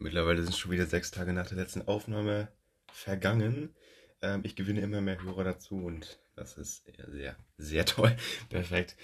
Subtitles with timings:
[0.00, 2.48] Mittlerweile sind schon wieder sechs Tage nach der letzten Aufnahme
[2.92, 3.74] vergangen.
[4.22, 8.16] Ähm, ich gewinne immer mehr Hörer dazu und das ist sehr, sehr toll.
[8.48, 8.96] Perfekt.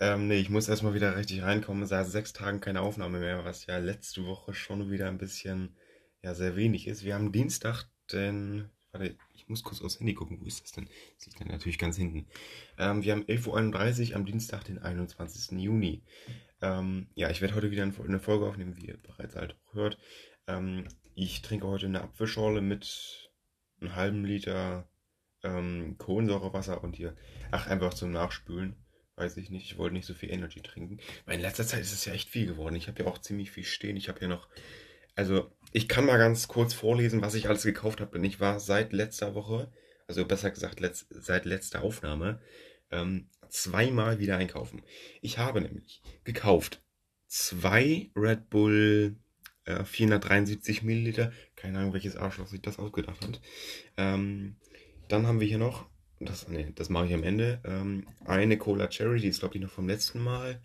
[0.00, 1.86] Ähm, nee, ich muss erstmal wieder richtig reinkommen.
[1.86, 5.76] Seit sechs Tagen keine Aufnahme mehr, was ja letzte Woche schon wieder ein bisschen,
[6.22, 7.04] ja, sehr wenig ist.
[7.04, 10.88] Wir haben Dienstag, den, warte, ich muss kurz aufs Handy gucken, wo ist das denn?
[11.16, 12.26] Das liegt dann natürlich ganz hinten.
[12.78, 15.58] Ähm, wir haben 11.31 Uhr am Dienstag, den 21.
[15.58, 16.02] Juni.
[16.62, 19.98] Ähm, ja, ich werde heute wieder eine Folge aufnehmen, wie ihr bereits halt auch hört.
[20.48, 23.30] Ähm, ich trinke heute eine Apfelschorle mit
[23.80, 24.88] einem halben Liter
[25.44, 27.16] ähm, Kohlensäurewasser und hier,
[27.52, 28.74] ach, einfach zum Nachspülen.
[29.14, 30.98] Weiß ich nicht, ich wollte nicht so viel Energy trinken.
[31.26, 32.76] Weil in letzter Zeit ist es ja echt viel geworden.
[32.76, 33.96] Ich habe ja auch ziemlich viel stehen.
[33.96, 34.48] Ich habe hier noch,
[35.14, 38.12] also ich kann mal ganz kurz vorlesen, was ich alles gekauft habe.
[38.12, 39.72] Denn ich war seit letzter Woche,
[40.06, 42.40] also besser gesagt letzt, seit letzter Aufnahme,
[42.90, 44.82] ähm, zweimal wieder einkaufen.
[45.20, 46.80] Ich habe nämlich gekauft
[47.26, 49.16] zwei Red Bull
[49.68, 51.32] äh, 473 Milliliter.
[51.54, 53.40] Keine Ahnung, welches Arschloch sich das ausgedacht hat.
[53.96, 54.56] Ähm,
[55.08, 55.86] dann haben wir hier noch,
[56.20, 59.62] das, nee, das mache ich am Ende, ähm, eine Cola Cherry, die ist glaube ich
[59.62, 60.60] noch vom letzten Mal.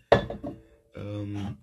[0.94, 1.58] Ähm,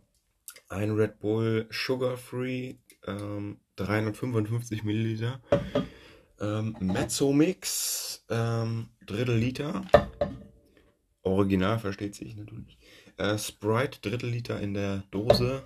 [0.69, 2.75] ein Red Bull Sugar Free,
[3.07, 5.41] ähm, 355 Milliliter.
[6.39, 9.85] Ähm, Mezzo Mix, ähm, Drittel Liter.
[11.23, 12.79] Original versteht sich natürlich.
[13.17, 15.63] Äh, Sprite, Drittel Liter in der Dose.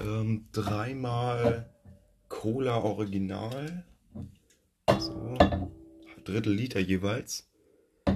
[0.00, 1.70] Ähm, dreimal
[2.28, 3.84] Cola Original.
[4.98, 5.36] So.
[6.24, 7.48] Drittel Liter jeweils.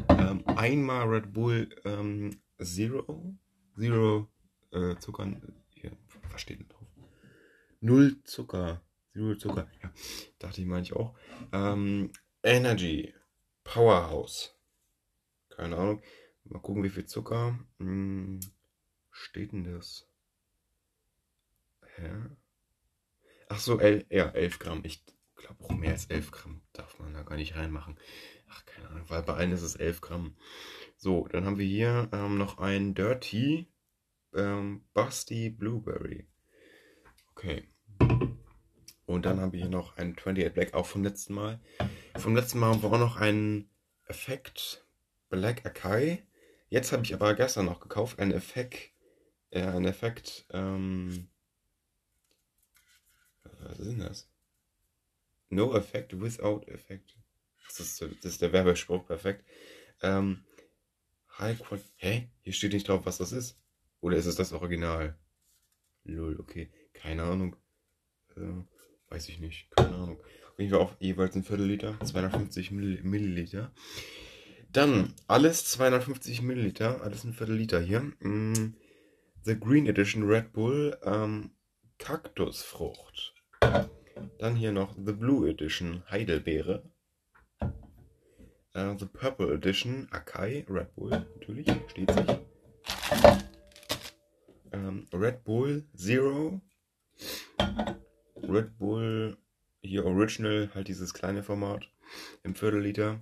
[0.08, 3.36] Ähm, einmal Red Bull ähm, Zero.
[3.76, 4.28] Zero
[4.72, 5.30] äh, Zucker.
[5.74, 5.92] Hier,
[6.32, 6.88] was steht drauf?
[7.80, 8.82] Null Zucker.
[9.12, 9.68] Zero Zucker.
[9.82, 9.92] Ja,
[10.38, 11.16] dachte ich, meine ich auch.
[11.52, 12.10] Ähm,
[12.42, 13.14] Energy.
[13.64, 14.54] Powerhouse.
[15.50, 16.02] Keine Ahnung.
[16.44, 17.58] Mal gucken, wie viel Zucker.
[17.78, 18.40] Hm,
[19.10, 20.07] steht denn das?
[21.98, 22.10] Hä?
[23.48, 24.82] Ach so, el ja, 11 Gramm.
[24.84, 25.04] Ich
[25.36, 27.98] glaube auch mehr als 11 Gramm darf man da gar nicht reinmachen.
[28.48, 30.36] Ach, keine Ahnung, weil bei allen ist es 11 Gramm.
[30.96, 33.68] So, dann haben wir hier ähm, noch ein Dirty
[34.34, 36.26] ähm, Busty Blueberry.
[37.32, 37.64] Okay.
[39.06, 41.60] Und dann haben wir hier noch ein 28 Black, auch vom letzten Mal.
[42.16, 43.70] Vom letzten Mal haben wir auch noch einen
[44.06, 44.86] Effekt
[45.30, 46.26] Black Akai.
[46.68, 48.92] Jetzt habe ich aber gestern noch gekauft, einen Effekt,
[49.50, 51.30] äh, ein Effekt, ähm,
[53.60, 54.28] was ist denn das?
[55.50, 57.16] No Effect without Effect.
[57.66, 59.44] Das ist, das ist der Werbespruch, perfekt.
[60.02, 60.44] Ähm,
[61.38, 61.88] High Quality.
[61.96, 62.28] Hä?
[62.42, 63.58] Hier steht nicht drauf, was das ist.
[64.00, 65.18] Oder ist es das Original?
[66.04, 66.70] Lol, okay.
[66.92, 67.56] Keine Ahnung.
[68.36, 68.64] Äh,
[69.10, 69.70] weiß ich nicht.
[69.76, 70.20] Keine Ahnung.
[70.50, 73.72] Auf jeden Fall auch jeweils ein Viertel Liter, 250 Milliliter.
[74.70, 78.00] Dann alles 250 Milliliter, alles ein Viertel Liter hier.
[78.20, 78.74] Mm,
[79.44, 81.52] The Green Edition Red Bull ähm,
[81.98, 83.34] Kaktusfrucht.
[84.38, 86.82] Dann hier noch The Blue Edition Heidelbeere.
[88.74, 92.26] Uh, the Purple Edition Akai Red Bull, natürlich, steht sich.
[94.72, 96.60] Um, Red Bull Zero.
[98.42, 99.36] Red Bull
[99.82, 101.88] hier Original, halt dieses kleine Format
[102.44, 103.20] im Viertel Liter.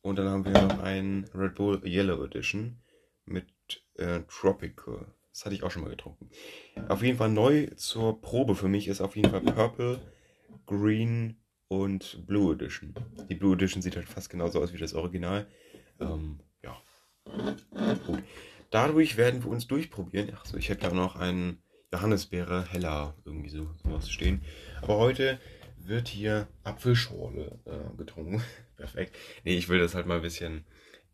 [0.00, 2.80] Und dann haben wir noch ein Red Bull Yellow Edition
[3.24, 3.46] mit
[3.94, 5.06] äh, Tropical.
[5.32, 6.28] Das hatte ich auch schon mal getrunken.
[6.88, 9.98] Auf jeden Fall neu zur Probe für mich ist auf jeden Fall Purple,
[10.66, 11.36] Green
[11.68, 12.94] und Blue Edition.
[13.30, 15.46] Die Blue Edition sieht halt fast genauso aus wie das Original.
[16.00, 16.76] Ähm, ja.
[18.06, 18.22] Gut.
[18.70, 20.34] Dadurch werden wir uns durchprobieren.
[20.34, 21.62] Achso, ich hätte da noch einen
[21.92, 24.42] Johannisbeere heller irgendwie so sowas stehen.
[24.82, 25.38] Aber heute
[25.78, 28.42] wird hier Apfelschorle äh, getrunken.
[28.76, 29.16] Perfekt.
[29.44, 30.66] Nee, ich will das halt mal ein bisschen.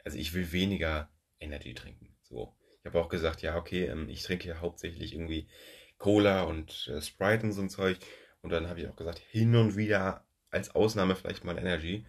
[0.05, 1.09] Also ich will weniger
[1.39, 2.17] Energy trinken.
[2.23, 2.58] So.
[2.89, 5.47] Habe auch gesagt, ja, okay, ähm, ich trinke ja hauptsächlich irgendwie
[5.99, 7.99] Cola und äh, Sprite und so ein Zeug.
[8.41, 12.07] Und dann habe ich auch gesagt, hin und wieder als Ausnahme vielleicht mal Energy.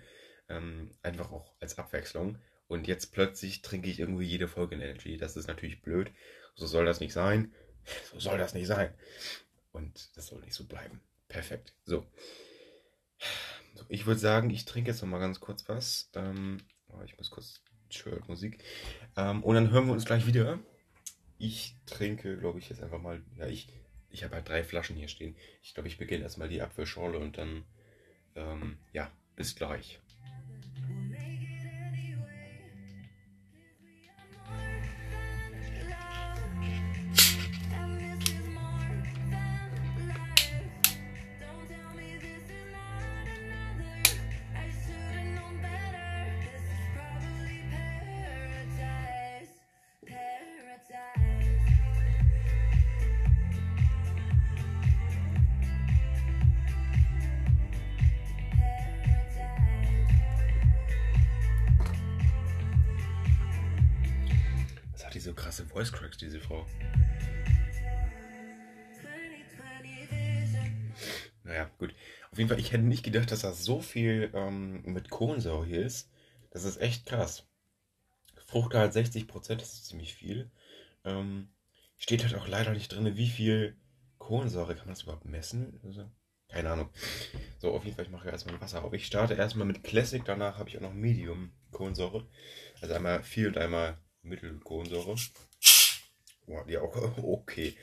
[0.47, 2.37] Ähm, einfach auch als Abwechslung.
[2.67, 5.17] Und jetzt plötzlich trinke ich irgendwie jede Folge in Energy.
[5.17, 6.11] Das ist natürlich blöd.
[6.55, 7.53] So soll das nicht sein.
[8.11, 8.93] So soll das nicht sein.
[9.71, 11.01] Und das soll nicht so bleiben.
[11.27, 11.73] Perfekt.
[11.85, 12.05] So.
[13.87, 16.11] ich würde sagen, ich trinke jetzt noch mal ganz kurz was.
[16.13, 16.57] Ähm,
[16.89, 18.63] oh, ich muss kurz Shirt Musik.
[19.17, 20.59] Ähm, und dann hören wir uns gleich wieder.
[21.39, 23.23] Ich trinke, glaube ich, jetzt einfach mal.
[23.37, 23.69] Ja, ich,
[24.11, 25.35] ich habe halt drei Flaschen hier stehen.
[25.63, 27.63] Ich glaube, ich beginne erstmal die Apfelschorle und dann.
[28.35, 29.99] Ähm, ja, bis gleich.
[65.39, 66.65] Krasse Voice Cracks, diese Frau.
[71.43, 71.95] Naja, gut.
[72.31, 75.85] Auf jeden Fall, ich hätte nicht gedacht, dass da so viel ähm, mit Kohlensäure hier
[75.85, 76.11] ist.
[76.51, 77.47] Das ist echt krass.
[78.45, 80.51] Fruchtgehalt 60%, das ist ziemlich viel.
[81.05, 81.49] Ähm,
[81.97, 83.77] steht halt auch leider nicht drin, wie viel
[84.17, 85.79] Kohlensäure kann man das überhaupt messen?
[85.83, 86.11] Also,
[86.49, 86.89] keine Ahnung.
[87.59, 88.93] So, auf jeden Fall, ich mache erstmal Wasser auf.
[88.93, 92.27] Ich starte erstmal mit Classic, danach habe ich auch noch Medium Kohlensäure.
[92.81, 95.15] Also einmal viel und einmal Mittelkohlensäure.
[96.45, 96.81] Boah, ja,
[97.17, 97.77] okay.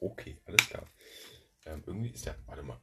[0.00, 0.86] Okay, alles klar.
[1.64, 2.36] Ähm, irgendwie ist der.
[2.46, 2.80] Warte mal.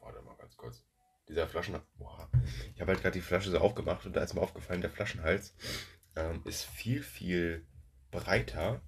[0.00, 0.84] Warte mal ganz kurz.
[1.28, 1.80] Dieser Flaschen.
[1.96, 2.30] Boah.
[2.74, 5.54] Ich habe halt gerade die Flasche so aufgemacht und da ist mir aufgefallen, der Flaschenhals
[6.16, 7.66] ähm, ist viel, viel
[8.10, 8.82] breiter.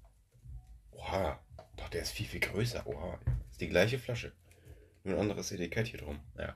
[0.91, 1.43] Oha.
[1.75, 2.85] Doch, der ist viel, viel größer.
[2.85, 3.19] Oha.
[3.51, 4.33] Ist die gleiche Flasche.
[5.03, 6.19] Nur ein anderes Etikett hier drum.
[6.37, 6.55] Ja.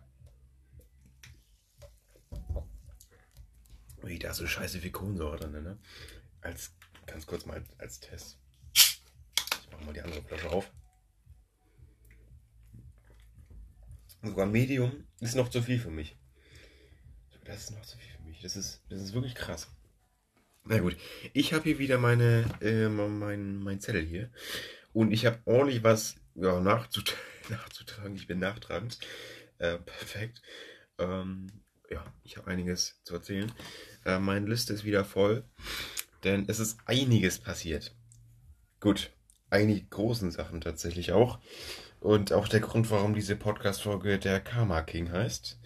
[4.04, 5.80] Ui, da ist so scheiße viel Kohlensäure drin, ne?
[6.42, 8.38] Als, ganz kurz mal als Test.
[8.74, 10.72] Ich mache mal die andere Flasche auf.
[14.24, 16.18] Sogar Medium ist noch zu viel für mich.
[17.44, 18.42] Das ist noch zu viel für mich.
[18.42, 19.68] Das ist, das ist wirklich krass.
[20.64, 20.96] Na gut,
[21.34, 24.30] ich habe hier wieder meine, äh, mein, mein Zettel hier.
[24.94, 27.18] Und ich habe ordentlich was ja, nachzut
[27.50, 28.16] nachzutragen.
[28.16, 29.00] Ich bin nachtragend.
[29.58, 30.42] Äh, perfekt.
[31.00, 31.48] Ähm,
[31.90, 33.52] ja, ich habe einiges zu erzählen.
[34.06, 35.44] Äh, meine Liste ist wieder voll,
[36.24, 37.96] denn es ist einiges passiert.
[38.80, 39.12] Gut,
[39.50, 41.40] einige großen Sachen tatsächlich auch.
[42.00, 45.60] Und auch der Grund, warum diese Podcast-Folge der Karma King heißt.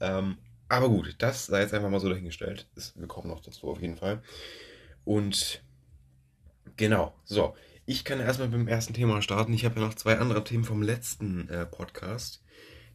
[0.00, 2.66] Ähm, aber gut, das sei jetzt einfach mal so dahingestellt.
[2.94, 4.22] wir kommen noch dazu auf jeden Fall.
[5.04, 5.62] Und
[6.76, 7.54] genau, so.
[7.86, 9.54] Ich kann erstmal mit dem ersten Thema starten.
[9.54, 12.42] Ich habe ja noch zwei andere Themen vom letzten äh, Podcast.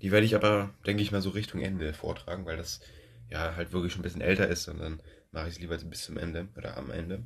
[0.04, 2.82] Die werde ich aber, denke ich mal, so Richtung Ende vortragen, weil das
[3.30, 5.02] ja halt wirklich schon ein bisschen älter ist und dann
[5.34, 7.24] mache ich es lieber bis zum Ende oder am Ende.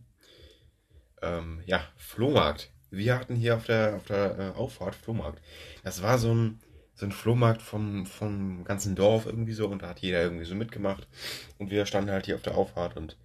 [1.21, 2.71] Ähm, ja, Flohmarkt.
[2.89, 5.41] Wir hatten hier auf der, auf der äh, Auffahrt Flohmarkt.
[5.83, 6.59] Das war so ein,
[6.95, 10.55] so ein Flohmarkt vom, vom ganzen Dorf irgendwie so und da hat jeder irgendwie so
[10.55, 11.07] mitgemacht.
[11.57, 13.17] Und wir standen halt hier auf der Auffahrt und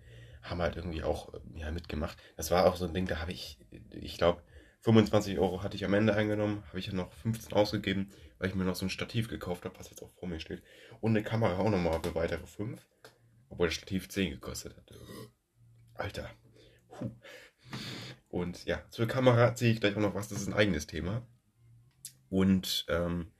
[0.43, 2.19] haben halt irgendwie auch ja, mitgemacht.
[2.37, 3.59] Das war auch so ein Ding, da habe ich,
[3.91, 4.43] ich glaube,
[4.81, 8.57] 25 Euro hatte ich am Ende eingenommen, habe ich ja noch 15 ausgegeben, weil ich
[8.57, 10.63] mir noch so ein Stativ gekauft habe, was jetzt auch vor mir steht.
[11.01, 12.85] Und eine Kamera auch nochmal für weitere 5.
[13.53, 14.91] Obwohl das Stativ 10 gekostet hat.
[15.93, 16.31] Alter.
[16.89, 17.11] Puh.
[18.29, 21.27] Und ja, zur Kamera erzähle ich gleich auch noch was, das ist ein eigenes Thema.
[22.31, 23.31] Und ähm,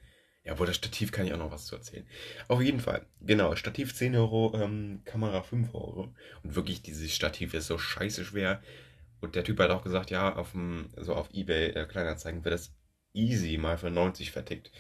[0.45, 2.07] ja, wo das Stativ kann ich auch noch was zu erzählen.
[2.47, 6.15] Auf jeden Fall, genau, Stativ 10 Euro, ähm, Kamera 5 Euro.
[6.43, 8.63] Und wirklich, dieses Stativ ist so scheiße schwer.
[9.23, 12.53] Und der Typ hat auch gesagt, ja, auf dem, so auf Ebay äh, Kleinanzeigen wird
[12.53, 12.75] das
[13.15, 14.73] easy mal für 90 vertickt.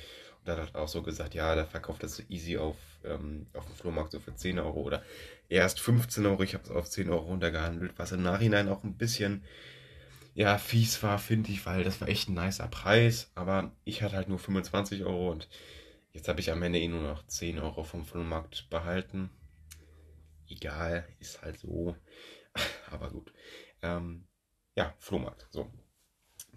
[0.44, 3.74] Dann hat auch so gesagt, ja, der verkauft das so easy auf, ähm, auf dem
[3.76, 5.02] Flohmarkt so für 10 Euro oder
[5.48, 6.42] erst 15 Euro.
[6.42, 9.44] Ich habe es auf 10 Euro runtergehandelt, was im Nachhinein auch ein bisschen
[10.34, 14.16] ja, fies war, finde ich, weil das war echt ein nicer Preis, aber ich hatte
[14.16, 15.48] halt nur 25 Euro und
[16.12, 19.30] jetzt habe ich am Ende eh nur noch 10 Euro vom Flohmarkt behalten.
[20.48, 21.96] Egal, ist halt so.
[22.90, 23.32] Aber gut.
[23.82, 24.26] Ähm,
[24.74, 25.46] ja, Flohmarkt.
[25.50, 25.70] So.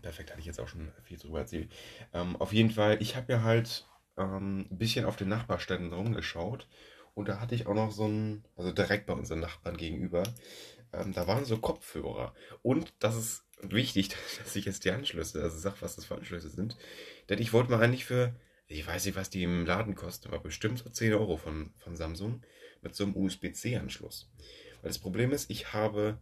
[0.05, 1.71] Perfekt, hatte ich jetzt auch schon viel drüber erzählt.
[2.13, 3.87] Ähm, auf jeden Fall, ich habe ja halt
[4.17, 6.67] ähm, ein bisschen auf den Nachbarstädten rumgeschaut
[7.15, 10.21] und da hatte ich auch noch so ein, also direkt bei unseren Nachbarn gegenüber,
[10.93, 12.35] ähm, da waren so Kopfhörer.
[12.61, 14.09] Und das ist wichtig,
[14.43, 16.77] dass ich jetzt die Anschlüsse, also sag, was das für Anschlüsse sind.
[17.29, 18.35] Denn ich wollte mal eigentlich für,
[18.67, 21.95] ich weiß nicht, was die im Laden kosten, aber bestimmt so 10 Euro von, von
[21.95, 22.43] Samsung
[22.83, 24.29] mit so einem USB-C-Anschluss.
[24.83, 26.19] Weil das Problem ist, ich habe,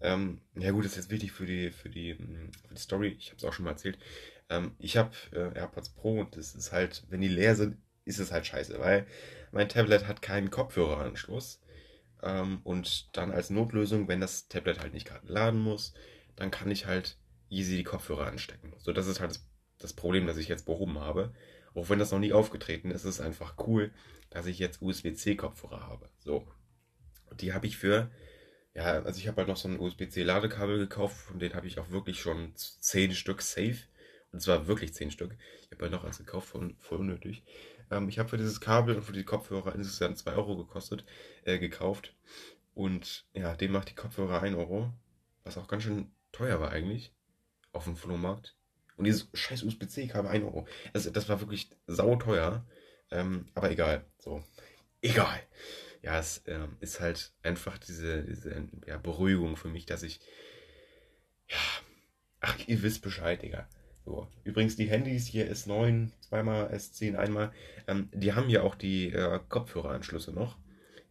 [0.00, 3.16] ähm, ja gut, das ist jetzt wichtig für die, für die, hm, für die Story,
[3.18, 3.98] ich habe es auch schon mal erzählt.
[4.48, 8.18] Ähm, ich habe äh, AirPods Pro und das ist halt, wenn die leer sind, ist
[8.18, 9.06] es halt scheiße, weil
[9.52, 11.60] mein Tablet hat keinen Kopfhöreranschluss.
[12.22, 15.94] Ähm, und dann als Notlösung, wenn das Tablet halt nicht gerade laden muss,
[16.36, 17.16] dann kann ich halt
[17.48, 18.74] easy die Kopfhörer anstecken.
[18.78, 19.46] So, das ist halt das,
[19.78, 21.32] das Problem, das ich jetzt behoben habe.
[21.74, 23.92] Auch wenn das noch nie aufgetreten ist, ist es einfach cool,
[24.30, 26.08] dass ich jetzt USB-C-Kopfhörer habe.
[26.18, 26.46] So.
[27.40, 28.10] Die habe ich für,
[28.74, 31.90] ja, also ich habe halt noch so ein USB-C-Ladekabel gekauft, von denen habe ich auch
[31.90, 33.78] wirklich schon zehn Stück safe.
[34.32, 35.36] Und zwar wirklich zehn Stück.
[35.62, 37.42] Ich habe halt noch eins gekauft, voll, voll unnötig.
[37.90, 41.04] Ähm, ich habe für dieses Kabel und für die Kopfhörer insgesamt 2 Euro gekostet,
[41.44, 42.14] äh, gekauft.
[42.74, 44.92] Und ja, dem macht die Kopfhörer 1 Euro.
[45.42, 47.12] Was auch ganz schön teuer war eigentlich.
[47.72, 48.56] Auf dem Flohmarkt.
[48.96, 50.66] Und dieses scheiß USB-C-Kabel 1 Euro.
[50.92, 52.64] Also, das war wirklich sauteuer.
[53.10, 54.04] Ähm, aber egal.
[54.18, 54.44] So.
[55.02, 55.40] Egal.
[56.02, 60.20] Ja, es ähm, ist halt einfach diese, diese ja, Beruhigung für mich, dass ich.
[61.48, 61.58] Ja.
[62.40, 63.68] Ach, ihr wisst Bescheid, Digga.
[64.04, 64.26] So.
[64.44, 67.52] Übrigens, die Handys hier S9, zweimal, S10, einmal,
[67.86, 70.56] ähm, die haben ja auch die äh, Kopfhöreranschlüsse noch.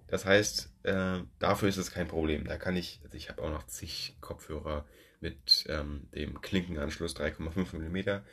[0.08, 2.46] Das heißt, äh, dafür ist es kein Problem.
[2.46, 4.86] Da kann ich, also ich habe auch noch zig Kopfhörer
[5.22, 8.24] mit ähm, dem Klinkenanschluss 3,5 mm.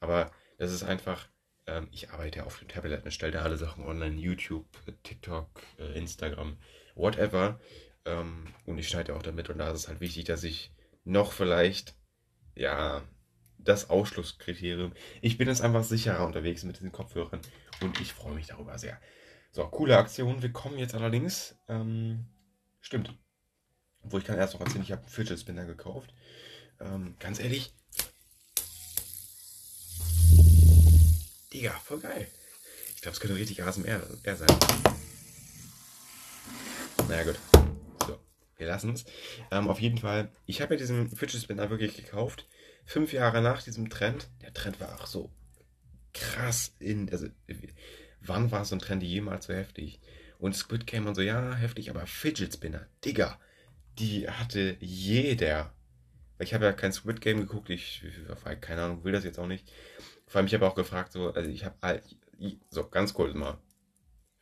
[0.00, 1.28] Aber das ist einfach,
[1.66, 4.66] ähm, ich arbeite auf dem Tablet und stelle da alle Sachen online, YouTube,
[5.02, 6.56] TikTok, äh, Instagram,
[6.94, 7.60] whatever.
[8.04, 10.72] Ähm, und ich schneide auch damit und da ist es halt wichtig, dass ich
[11.04, 11.94] noch vielleicht,
[12.54, 13.02] ja,
[13.58, 14.92] das Ausschlusskriterium.
[15.20, 17.40] Ich bin jetzt einfach sicherer unterwegs mit diesen Kopfhörern
[17.80, 19.00] und ich freue mich darüber sehr.
[19.52, 20.42] So, coole Aktion.
[20.42, 21.56] Wir kommen jetzt allerdings.
[21.68, 22.26] Ähm,
[22.80, 23.14] stimmt.
[24.02, 26.12] Obwohl ich kann erst noch erzählen, ich habe einen Fidget Spinner gekauft.
[26.80, 27.72] Ähm, ganz ehrlich.
[31.52, 32.26] Digga, voll geil.
[32.94, 34.58] Ich glaube, es könnte richtig ASMR sein.
[37.08, 37.38] Naja, gut.
[38.06, 38.18] So,
[38.56, 39.04] wir lassen es.
[39.50, 42.46] Ähm, auf jeden Fall, ich habe mir diesen Fidget Spinner wirklich gekauft.
[42.86, 44.28] Fünf Jahre nach diesem Trend.
[44.40, 45.30] Der Trend war auch so
[46.14, 47.10] krass in.
[47.10, 47.28] Also,
[48.20, 50.00] wann war so ein Trend jemals so heftig?
[50.38, 53.38] Und Squid Game und so, ja, heftig, aber Fidget Spinner, Digga,
[53.98, 55.72] die hatte jeder.
[56.38, 58.04] Ich habe ja kein Squid Game geguckt, ich,
[58.60, 59.70] keine Ahnung, will das jetzt auch nicht.
[60.32, 62.02] Vor allem, ich habe auch gefragt, so, also ich habe,
[62.70, 63.58] so ganz kurz mal,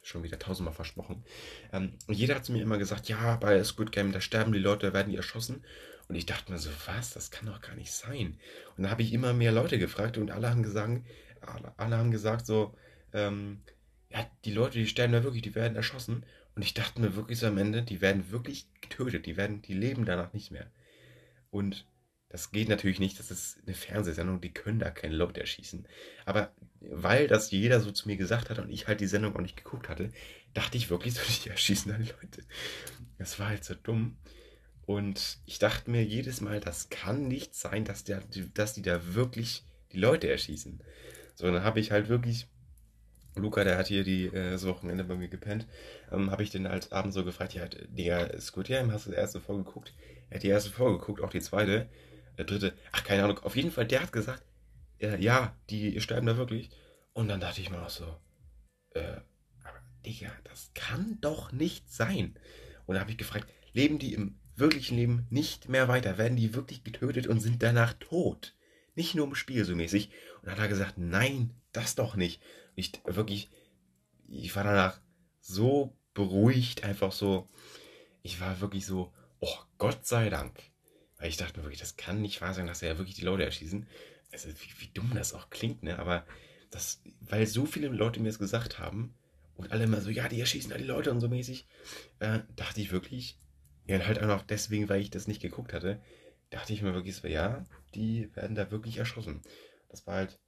[0.03, 1.25] schon wieder tausendmal versprochen.
[1.73, 4.93] Ähm, jeder hat zu mir immer gesagt, ja, bei Squid Game, da sterben die Leute,
[4.93, 5.65] werden die erschossen.
[6.07, 8.39] Und ich dachte mir so, was, das kann doch gar nicht sein.
[8.77, 11.03] Und da habe ich immer mehr Leute gefragt und alle haben gesagt,
[11.41, 12.73] alle, alle haben gesagt so,
[13.13, 13.63] ähm,
[14.11, 16.25] ja, die Leute, die sterben da wirklich, die werden erschossen.
[16.55, 19.75] Und ich dachte mir wirklich so am Ende, die werden wirklich getötet, die werden, die
[19.75, 20.71] leben danach nicht mehr.
[21.51, 21.85] Und
[22.31, 25.87] das geht natürlich nicht, das ist eine Fernsehsendung, die können da keine Leute erschießen.
[26.25, 29.41] Aber weil das jeder so zu mir gesagt hat und ich halt die Sendung auch
[29.41, 30.11] nicht geguckt hatte,
[30.55, 32.45] dachte ich wirklich so, die erschießen dann Leute.
[33.19, 34.17] Das war halt so dumm.
[34.87, 38.23] Und ich dachte mir jedes Mal, das kann nicht sein, dass, der,
[38.55, 40.83] dass die da wirklich die Leute erschießen.
[41.35, 42.47] So, dann habe ich halt wirklich
[43.37, 45.67] Luca, der hat hier die, äh, das Wochenende bei mir gepennt,
[46.13, 49.17] ähm, habe ich den halt abends so gefragt, ja, Digga, Squid Game, hast du die
[49.17, 49.95] erste Folge geguckt?
[50.29, 51.89] Er hat die erste Folge geguckt, auch die zweite,
[52.41, 54.45] der dritte, ach, keine Ahnung, auf jeden Fall, der hat gesagt,
[54.99, 56.71] äh, ja, die sterben da wirklich.
[57.13, 58.05] Und dann dachte ich mir auch so,
[58.91, 59.21] äh,
[59.63, 62.39] aber Digga, das kann doch nicht sein.
[62.87, 66.19] Und da habe ich gefragt, leben die im wirklichen Leben nicht mehr weiter?
[66.19, 68.55] Werden die wirklich getötet und sind danach tot?
[68.95, 70.11] Nicht nur im Spiel so mäßig.
[70.41, 72.41] Und dann hat er gesagt, nein, das doch nicht
[72.81, 73.51] ich wirklich,
[74.29, 75.01] ich war danach
[75.41, 77.49] so beruhigt, einfach so,
[78.23, 80.59] ich war wirklich so, oh Gott sei Dank.
[81.21, 83.25] Weil ich dachte mir wirklich, das kann nicht wahr sein, dass er ja wirklich die
[83.25, 83.87] Leute erschießen.
[84.33, 85.99] Also wie, wie dumm das auch klingt, ne?
[85.99, 86.27] Aber
[86.71, 89.15] das, weil so viele Leute mir es gesagt haben
[89.57, 91.67] und alle immer so, ja, die erschießen alle Leute und so mäßig,
[92.21, 93.39] äh, dachte ich wirklich,
[93.87, 96.01] ja, und halt auch noch deswegen, weil ich das nicht geguckt hatte,
[96.49, 99.43] dachte ich mir wirklich so, ja, die werden da wirklich erschossen.
[99.89, 100.39] Das war halt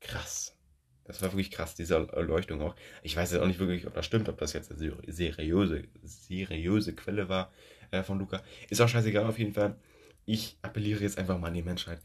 [0.00, 0.56] krass.
[1.04, 2.76] Das war wirklich krass, diese Erleuchtung auch.
[3.02, 6.94] Ich weiß jetzt auch nicht wirklich, ob das stimmt, ob das jetzt eine seriöse, seriöse
[6.94, 7.52] Quelle war
[7.90, 8.42] äh, von Luca.
[8.68, 9.76] Ist auch scheißegal auf jeden Fall.
[10.30, 12.00] Ich appelliere jetzt einfach mal an die Menschheit.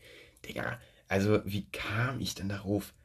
[0.47, 2.95] Digga, also wie kam ich denn darauf?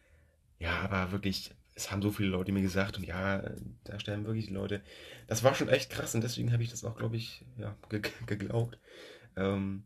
[0.59, 3.43] Ja, aber wirklich, es haben so viele Leute mir gesagt und ja,
[3.85, 4.83] da sterben wirklich die Leute.
[5.27, 8.01] Das war schon echt krass und deswegen habe ich das auch, glaube ich, ja, ge
[8.27, 8.79] geglaubt.
[9.37, 9.85] Ähm,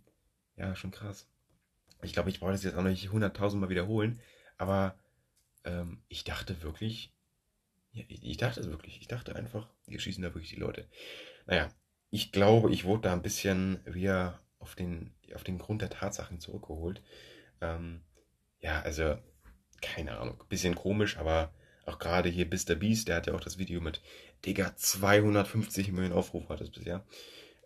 [0.55, 1.27] ja, schon krass.
[2.03, 4.21] Ich glaube, ich brauche das jetzt auch nicht hunderttausendmal wiederholen,
[4.57, 4.97] aber
[5.65, 7.13] ähm, ich dachte wirklich,
[7.91, 10.87] ja, ich dachte es wirklich, ich dachte einfach, die schießen da wirklich die Leute.
[11.47, 11.71] Naja,
[12.11, 16.41] ich glaube, ich wurde da ein bisschen wieder auf den, auf den Grund der Tatsachen
[16.41, 17.03] zurückgeholt.
[17.61, 18.01] Ähm,
[18.61, 19.19] ja, also,
[19.83, 21.53] keine Ahnung, bisschen komisch, aber
[21.85, 22.75] auch gerade hier Mr.
[22.75, 24.01] Beast, der hat ja auch das Video mit,
[24.47, 27.05] Digga, 250 Millionen Aufrufe hat es bisher.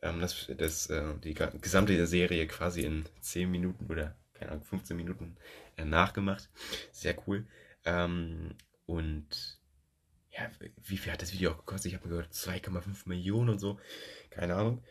[0.03, 4.97] Ähm, das, das, äh, die gesamte Serie quasi in 10 Minuten oder, keine Ahnung, 15
[4.97, 5.37] Minuten
[5.77, 6.51] äh, nachgemacht.
[6.91, 7.47] Sehr cool.
[7.85, 9.61] Ähm, und
[10.33, 10.51] ja,
[10.83, 11.93] wie viel hat das Video auch gekostet?
[11.93, 13.79] Ich habe gehört, 2,5 Millionen und so.
[14.31, 14.83] Keine Ahnung.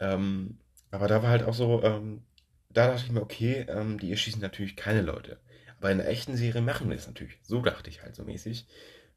[0.00, 0.58] Ähm,
[0.90, 2.22] aber da war halt auch so, ähm,
[2.70, 5.40] da dachte ich mir, okay, ähm, die erschießen natürlich keine Leute.
[5.78, 7.38] Aber in einer echten Serie machen wir es natürlich.
[7.42, 8.66] So dachte ich halt so mäßig.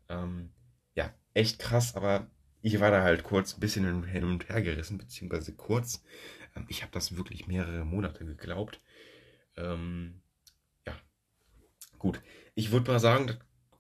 [0.10, 0.52] Ähm,
[0.96, 2.28] ja, echt krass, aber
[2.62, 6.04] ich war da halt kurz ein bisschen hin und her gerissen, beziehungsweise kurz.
[6.56, 8.82] Ähm, ich habe das wirklich mehrere Monate geglaubt.
[9.56, 10.22] Ähm,
[12.00, 12.22] Gut,
[12.56, 13.38] ich würde mal sagen,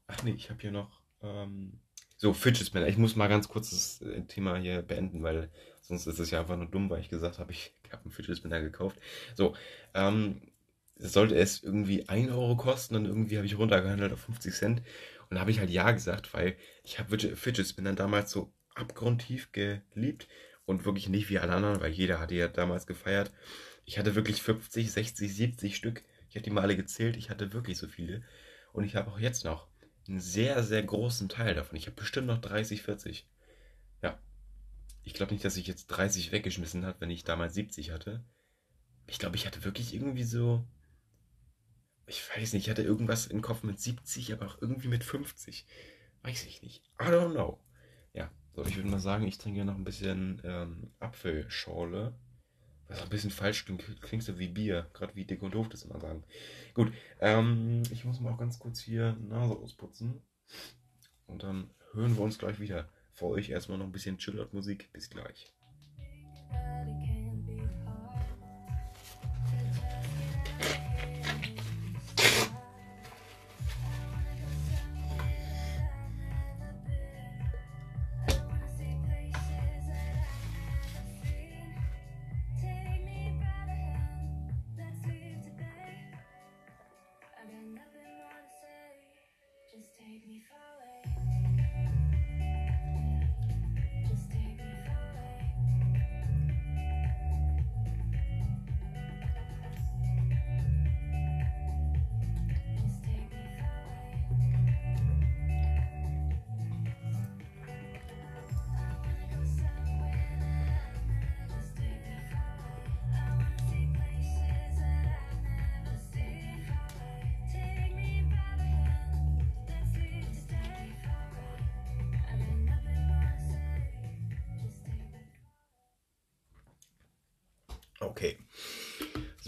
[0.08, 1.80] ach nee, ich habe hier noch ähm,
[2.18, 2.88] so Fidget Spinner.
[2.88, 5.50] Ich muss mal ganz kurz das äh, Thema hier beenden, weil
[5.82, 8.38] sonst ist es ja einfach nur dumm, weil ich gesagt habe, ich habe einen Fidget
[8.38, 8.98] Spinner gekauft.
[9.36, 9.56] So,
[9.94, 10.42] ähm,
[10.98, 14.82] sollte es irgendwie 1 Euro kosten und irgendwie habe ich runtergehandelt auf 50 Cent.
[15.30, 19.52] Und da habe ich halt ja gesagt, weil ich habe Fidget Spinner damals so abgrundtief
[19.52, 20.28] geliebt
[20.66, 23.32] und wirklich nicht wie alle anderen, weil jeder hatte ja damals gefeiert.
[23.86, 27.54] Ich hatte wirklich 50, 60, 70 Stück ich habe die mal alle gezählt, ich hatte
[27.54, 28.22] wirklich so viele.
[28.72, 29.68] Und ich habe auch jetzt noch
[30.08, 31.78] einen sehr, sehr großen Teil davon.
[31.78, 33.28] Ich habe bestimmt noch 30, 40.
[35.10, 35.14] Ja.
[35.14, 38.24] Ich glaube nicht, dass ich jetzt 30 weggeschmissen habe, wenn ich damals 70 hatte.
[39.08, 40.64] ich glaube, ich hatte wirklich irgendwie so,
[42.06, 45.66] ich weiß nicht, ich hatte irgendwas im Kopf mit 70, aber auch irgendwie mit 50.
[46.22, 46.84] Weiß ich nicht.
[47.02, 47.60] I don't know.
[48.14, 52.14] Ja, so, ich würde mal sagen, ich trinke noch ein bisschen ähm, Apfelschorle.
[52.88, 54.90] Was ein bisschen falsch klingt, klingt so wie Bier.
[54.94, 56.24] Gerade wie dick und doof das immer sagen.
[56.76, 60.22] Gut, ähm, ich muss mal auch ganz kurz hier Nase ausputzen.
[61.26, 62.90] Und dann hören wir uns gleich wieder.
[63.20, 64.94] Für euch erstmal noch ein bisschen Chillout-Musik.
[64.94, 65.52] Bis gleich.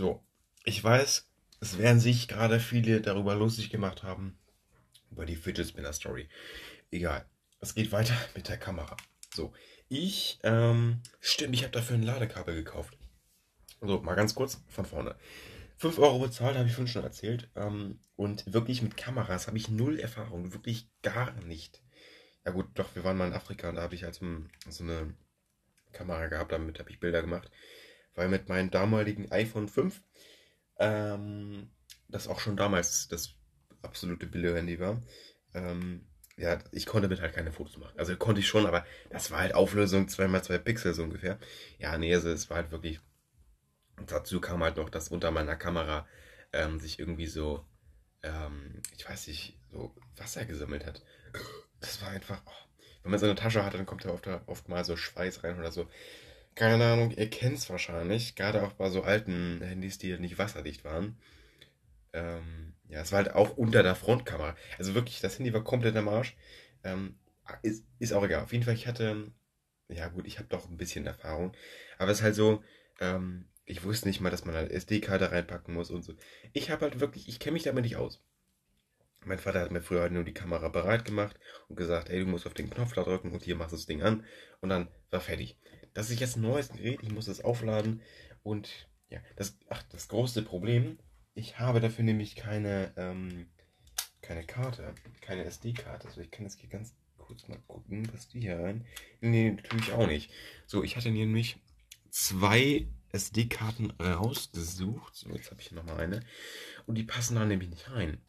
[0.01, 0.19] So,
[0.63, 1.29] ich weiß,
[1.59, 4.35] es werden sich gerade viele darüber lustig gemacht haben,
[5.11, 6.27] über die Fidget Spinner Story.
[6.89, 7.23] Egal.
[7.59, 8.97] Es geht weiter mit der Kamera.
[9.31, 9.53] So,
[9.89, 12.97] ich, ähm, stimmt, ich habe dafür ein Ladekabel gekauft.
[13.79, 15.15] So, mal ganz kurz von vorne.
[15.77, 17.51] 5 Euro bezahlt, habe ich vorhin schon erzählt.
[17.55, 20.51] Ähm, und wirklich mit Kameras habe ich null Erfahrung.
[20.51, 21.83] Wirklich gar nicht.
[22.43, 24.25] Ja gut, doch, wir waren mal in Afrika und da habe ich halt so,
[24.67, 25.13] so eine
[25.91, 27.51] Kamera gehabt, damit habe ich Bilder gemacht
[28.15, 30.01] weil mit meinem damaligen iPhone 5,
[30.79, 31.71] ähm,
[32.07, 33.35] das auch schon damals das
[33.81, 35.01] absolute Billo-Handy war,
[35.53, 37.97] ähm, ja, ich konnte mit halt keine Fotos machen.
[37.97, 41.39] Also konnte ich schon, aber das war halt Auflösung 2x2 Pixel so ungefähr.
[41.77, 42.99] Ja, nee, also es war halt wirklich.
[44.07, 46.07] Dazu kam halt noch, dass unter meiner Kamera
[46.53, 47.63] ähm, sich irgendwie so,
[48.23, 51.03] ähm, ich weiß nicht, so Wasser gesammelt hat.
[51.79, 54.69] Das war einfach, oh, wenn man so eine Tasche hat, dann kommt da oft, oft
[54.69, 55.87] mal so Schweiß rein oder so
[56.55, 60.83] keine Ahnung, ihr kennt es wahrscheinlich, gerade auch bei so alten Handys, die nicht wasserdicht
[60.83, 61.17] waren.
[62.13, 64.55] Ähm, ja, es war halt auch unter der Frontkamera.
[64.77, 66.35] Also wirklich, das Handy war komplett am Arsch.
[66.83, 67.15] Ähm,
[67.63, 68.43] ist, ist auch egal.
[68.43, 69.31] Auf jeden Fall, ich hatte,
[69.89, 71.53] ja gut, ich habe doch ein bisschen Erfahrung.
[71.97, 72.63] Aber es ist halt so,
[72.99, 76.13] ähm, ich wusste nicht mal, dass man halt SD-Karte reinpacken muss und so.
[76.53, 78.21] Ich habe halt wirklich, ich kenne mich damit nicht aus.
[79.23, 82.25] Mein Vater hat mir früher halt nur die Kamera bereit gemacht und gesagt, ey, du
[82.25, 84.25] musst auf den Knopf da drücken und hier machst du das Ding an.
[84.61, 85.57] Und dann war fertig.
[85.93, 88.01] Das ist jetzt ein neues Gerät, ich muss das aufladen
[88.43, 90.97] und ja, das, ach, das große Problem,
[91.33, 93.47] ich habe dafür nämlich keine, ähm,
[94.21, 96.07] keine Karte, keine SD-Karte.
[96.07, 98.85] Also ich kann jetzt hier ganz kurz mal gucken, was die hier rein.
[99.19, 100.31] Nee, natürlich auch nicht.
[100.65, 101.57] So, ich hatte nämlich
[102.09, 105.15] zwei SD-Karten rausgesucht.
[105.15, 106.21] So, jetzt habe ich hier nochmal eine.
[106.85, 108.21] Und die passen da nämlich nicht rein.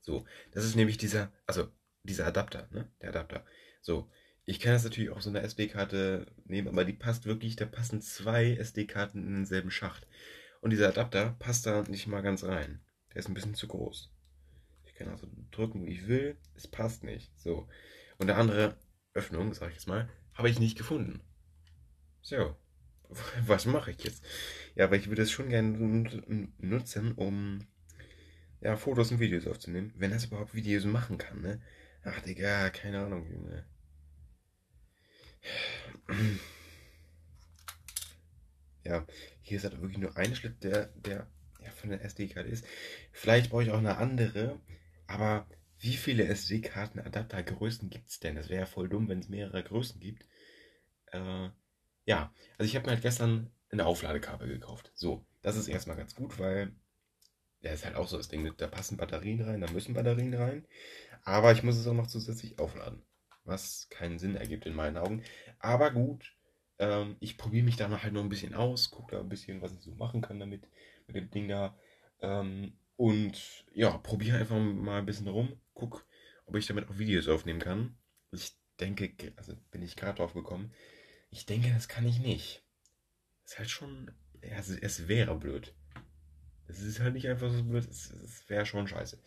[0.00, 1.68] So, das ist nämlich dieser, also
[2.02, 2.90] dieser Adapter, ne?
[3.00, 3.46] Der Adapter.
[3.80, 4.10] So,
[4.46, 8.02] ich kann das natürlich auch so eine SD-Karte nehmen, aber die passt wirklich, da passen
[8.02, 10.06] zwei SD-Karten in denselben Schacht.
[10.60, 12.80] Und dieser Adapter passt da nicht mal ganz rein.
[13.12, 14.12] Der ist ein bisschen zu groß.
[14.84, 17.32] Ich kann also drücken, wie ich will, es passt nicht.
[17.38, 17.68] So.
[18.18, 18.76] Und eine andere
[19.14, 21.20] Öffnung, sag ich jetzt mal, habe ich nicht gefunden.
[22.20, 22.56] So.
[23.46, 24.24] Was mache ich jetzt?
[24.74, 25.76] Ja, aber ich würde es schon gerne
[26.58, 27.66] nutzen, um
[28.60, 29.92] ja, Fotos und Videos aufzunehmen.
[29.96, 31.60] Wenn das überhaupt Videos machen kann, ne?
[32.02, 33.64] Ach, Digga, keine Ahnung, Junge.
[38.84, 39.06] Ja,
[39.40, 41.26] hier ist halt wirklich nur ein Schlitt, der, der
[41.60, 42.66] ja, von der SD-Karte ist.
[43.12, 44.60] Vielleicht brauche ich auch eine andere,
[45.06, 45.46] aber
[45.78, 48.36] wie viele SD-Karten-Adaptergrößen gibt es denn?
[48.36, 50.26] Das wäre ja voll dumm, wenn es mehrere Größen gibt.
[51.12, 51.48] Äh,
[52.04, 54.92] ja, also ich habe mir halt gestern eine Aufladekabel gekauft.
[54.94, 56.74] So, das ist erstmal ganz gut, weil
[57.62, 60.66] ja, ist halt auch so das Ding, da passen Batterien rein, da müssen Batterien rein.
[61.22, 63.02] Aber ich muss es auch noch zusätzlich aufladen
[63.44, 65.22] was keinen Sinn ergibt in meinen Augen.
[65.58, 66.36] Aber gut,
[66.78, 69.72] ähm, ich probiere mich da halt noch ein bisschen aus, gucke da ein bisschen, was
[69.72, 70.68] ich so machen kann damit,
[71.06, 71.78] mit dem Ding da.
[72.20, 76.06] Ähm, und ja, probiere einfach mal ein bisschen rum, guck,
[76.46, 77.96] ob ich damit auch Videos aufnehmen kann.
[78.30, 80.72] Ich denke, also bin ich gerade drauf gekommen,
[81.30, 82.64] ich denke, das kann ich nicht.
[83.44, 85.74] Ist halt schon, es, es wäre blöd.
[86.66, 89.20] Es ist halt nicht einfach so blöd, es, es wäre schon scheiße.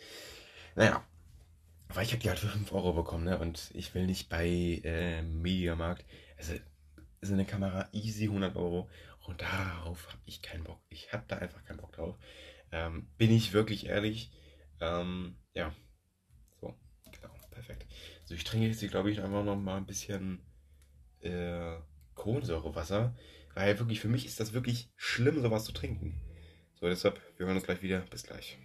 [0.75, 1.05] Naja,
[1.93, 3.37] weil ich habe die halt für 5 Euro bekommen, ne?
[3.39, 4.47] Und ich will nicht bei
[4.83, 6.05] äh, Mediamarkt.
[6.37, 6.53] Also,
[7.21, 8.89] ist eine Kamera easy 100 Euro.
[9.25, 10.79] Und darauf habe ich keinen Bock.
[10.89, 12.15] Ich habe da einfach keinen Bock drauf.
[12.71, 14.31] Ähm, bin ich wirklich ehrlich.
[14.79, 15.73] Ähm, ja.
[16.61, 16.73] So,
[17.11, 17.85] genau, perfekt.
[18.25, 20.41] So, ich trinke jetzt, glaube ich, einfach noch mal ein bisschen
[21.21, 21.77] äh,
[22.15, 23.15] Kohlensäurewasser.
[23.53, 26.21] Weil wirklich, für mich ist das wirklich schlimm, sowas zu trinken.
[26.79, 28.01] So, deshalb, wir hören uns gleich wieder.
[28.01, 28.57] Bis gleich.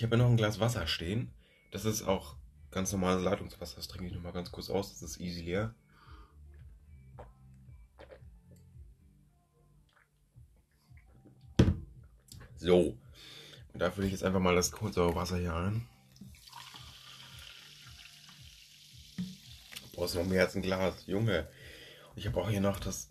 [0.00, 1.30] Ich habe hier noch ein Glas Wasser stehen.
[1.72, 2.34] Das ist auch
[2.70, 3.76] ganz normales Leitungswasser.
[3.76, 4.92] Das trinke ich nochmal ganz kurz aus.
[4.92, 5.74] Das ist easy leer.
[12.56, 12.96] So.
[13.74, 15.86] Und da fülle ich jetzt einfach mal das Kohlensäurewasser hier ein.
[19.18, 21.06] Du brauchst noch mehr als ein Glas.
[21.06, 21.46] Junge.
[22.08, 23.10] Und ich habe auch hier noch das,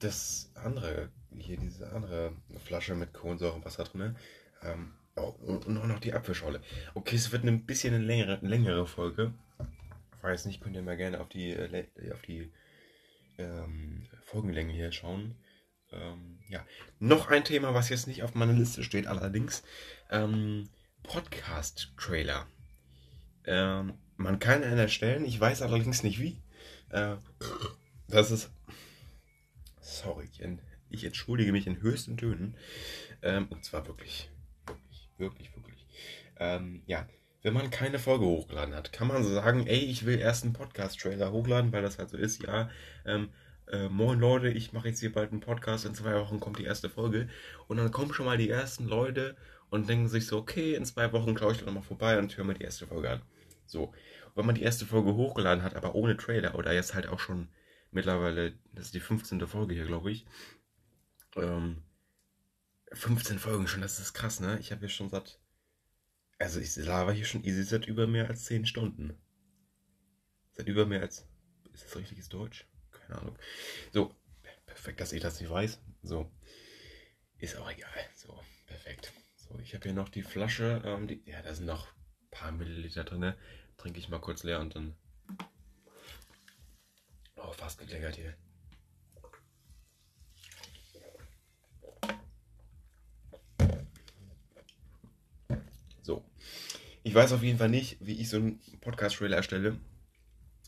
[0.00, 2.32] das andere, hier diese andere
[2.64, 4.16] Flasche mit Kohlensäurewasser drin.
[4.62, 6.60] Ähm, oh, und auch noch die Apfelschorle.
[6.94, 9.32] Okay, es wird ein bisschen eine längere, längere Folge.
[10.22, 12.50] Weiß nicht, könnt ihr mal gerne auf die, äh, auf die
[13.38, 15.36] ähm, Folgenlänge hier schauen.
[15.92, 16.64] Ähm, ja,
[16.98, 19.62] noch ein Thema, was jetzt nicht auf meiner Liste steht, allerdings
[20.10, 20.68] ähm,
[21.02, 22.46] Podcast-Trailer.
[23.46, 26.40] Ähm, man kann einen erstellen, ich weiß allerdings nicht wie.
[26.90, 27.16] Äh,
[28.08, 28.50] das ist.
[29.80, 30.28] Sorry,
[30.88, 32.56] ich entschuldige mich in höchsten Tönen.
[33.22, 34.30] Ähm, und zwar wirklich
[35.18, 35.86] Wirklich, wirklich.
[36.38, 37.06] Ähm, ja,
[37.42, 40.54] wenn man keine Folge hochgeladen hat, kann man so sagen, ey, ich will erst einen
[40.54, 42.70] Podcast-Trailer hochladen, weil das halt so ist, ja.
[43.04, 43.28] Ähm,
[43.70, 46.64] äh, moin Leute, ich mache jetzt hier bald einen Podcast, in zwei Wochen kommt die
[46.64, 47.28] erste Folge.
[47.68, 49.36] Und dann kommen schon mal die ersten Leute
[49.70, 52.44] und denken sich so, okay, in zwei Wochen schaue ich dann nochmal vorbei und höre
[52.44, 53.22] mir die erste Folge an.
[53.66, 53.84] So.
[53.84, 57.20] Und wenn man die erste Folge hochgeladen hat, aber ohne Trailer, oder jetzt halt auch
[57.20, 57.48] schon
[57.90, 59.46] mittlerweile, das ist die 15.
[59.46, 60.26] Folge hier, glaube ich,
[61.36, 61.82] ähm,
[62.94, 64.58] 15 Folgen schon, das ist krass, ne?
[64.60, 65.38] Ich habe hier schon seit.
[66.38, 69.18] Also ich laber hier schon easy seit über mehr als 10 Stunden.
[70.52, 71.26] Seit über mehr als.
[71.72, 72.66] Ist das richtiges Deutsch?
[72.90, 73.38] Keine Ahnung.
[73.92, 74.14] So,
[74.66, 75.80] perfekt, dass ich das nicht weiß.
[76.02, 76.30] So.
[77.38, 77.90] Ist auch egal.
[78.16, 79.12] So, perfekt.
[79.36, 80.82] So, ich habe hier noch die Flasche.
[80.84, 83.20] Ähm, die, ja, da sind noch ein paar Milliliter drin.
[83.20, 83.36] Ne?
[83.76, 84.96] Trinke ich mal kurz leer und dann.
[87.36, 88.34] Oh, fast gekleckert hier.
[97.06, 99.78] Ich weiß auf jeden Fall nicht, wie ich so einen Podcast-Trailer erstelle.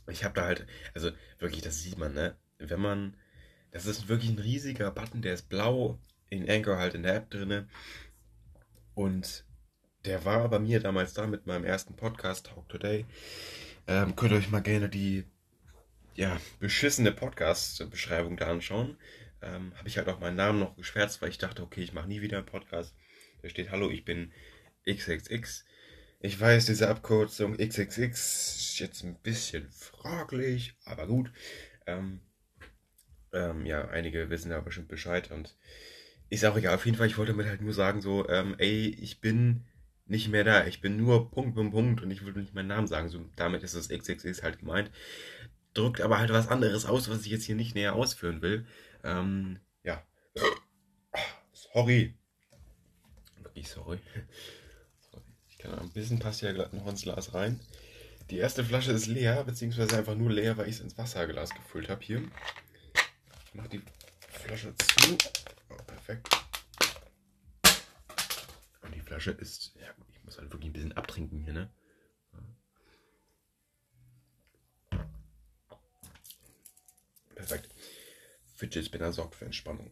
[0.09, 2.37] Ich habe da halt, also wirklich, das sieht man, ne?
[2.59, 3.16] Wenn man,
[3.70, 7.31] das ist wirklich ein riesiger Button, der ist blau, in Anchor halt in der App
[7.31, 7.68] drinne.
[8.94, 9.46] Und
[10.05, 13.07] der war bei mir damals da mit meinem ersten Podcast, Talk Today.
[13.87, 15.25] Ähm, könnt ihr euch mal gerne die,
[16.16, 18.99] ja, beschissene Podcast-Beschreibung da anschauen.
[19.40, 22.09] Ähm, habe ich halt auch meinen Namen noch geschwärzt, weil ich dachte, okay, ich mache
[22.09, 22.94] nie wieder einen Podcast.
[23.40, 24.33] Da steht, hallo, ich bin
[24.87, 25.64] XXX.
[26.26, 31.30] Ich weiß, diese Abkürzung XXX ist jetzt ein bisschen fraglich, aber gut.
[31.86, 32.18] Ähm,
[33.32, 35.56] ähm, ja, einige wissen da bestimmt Bescheid und
[36.28, 36.74] ist auch egal.
[36.74, 39.66] Auf jeden Fall, ich wollte damit halt nur sagen, so, ähm, ey, ich bin
[40.06, 40.66] nicht mehr da.
[40.66, 43.08] Ich bin nur Punkt, Punkt, Punkt und ich würde nicht meinen Namen sagen.
[43.08, 44.90] So, damit ist das XXX halt gemeint.
[45.74, 48.66] Drückt aber halt was anderes aus, was ich jetzt hier nicht näher ausführen will.
[49.04, 50.04] Ähm, ja.
[51.52, 52.18] Sorry.
[53.44, 54.00] Wirklich sorry.
[55.66, 57.59] Genau, ein bisschen passt ja noch ins Glas rein.
[58.31, 61.88] Die erste Flasche ist leer, beziehungsweise einfach nur leer, weil ich es ins Wasserglas gefüllt
[61.88, 62.22] habe hier.
[63.46, 63.83] Ich mache die
[64.29, 65.18] Flasche zu.
[65.68, 66.29] Oh, perfekt.
[68.83, 71.70] Und die Flasche ist, ja ich muss halt wirklich ein bisschen abtrinken hier, ne?
[77.35, 77.68] Perfekt.
[78.55, 79.90] Fidget Spinner sorgt für Entspannung.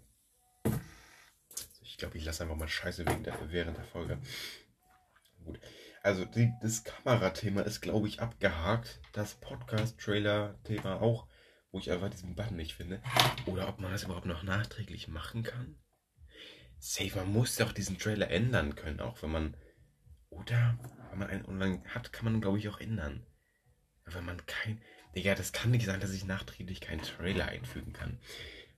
[1.82, 4.18] Ich glaube, ich lasse einfach mal Scheiße wegen der, während der Folge.
[5.44, 5.60] Gut.
[6.02, 9.00] Also die, das Kamerathema ist, glaube ich, abgehakt.
[9.12, 11.26] Das Podcast-Trailer-Thema auch,
[11.70, 13.02] wo ich einfach diesen Button nicht finde.
[13.46, 15.78] Oder ob man das überhaupt noch nachträglich machen kann.
[16.78, 19.56] Safe, man muss doch diesen Trailer ändern können, auch wenn man.
[20.28, 20.78] Oder
[21.10, 23.24] wenn man einen online hat, kann man, glaube ich, auch ändern.
[24.04, 24.80] Aber wenn man kein.
[25.14, 28.18] Digga, das kann nicht sein, dass ich nachträglich keinen Trailer einfügen kann.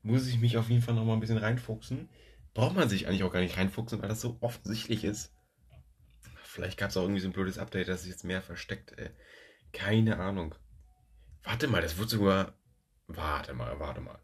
[0.02, 2.09] Muss ich mich auf jeden Fall noch mal ein bisschen reinfuchsen.
[2.55, 5.36] Braucht man sich eigentlich auch gar nicht reinfuchsen, weil das so offensichtlich ist
[6.56, 8.98] Vielleicht gab es auch irgendwie so ein blödes Update, dass sich jetzt mehr versteckt.
[8.98, 9.10] Ey.
[9.74, 10.54] Keine Ahnung.
[11.42, 12.54] Warte mal, das wird sogar.
[13.08, 14.18] Warte mal, warte mal.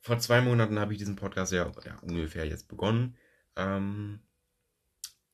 [0.00, 3.18] Vor zwei Monaten habe ich diesen Podcast ja, ja ungefähr jetzt begonnen.
[3.56, 4.22] Ähm,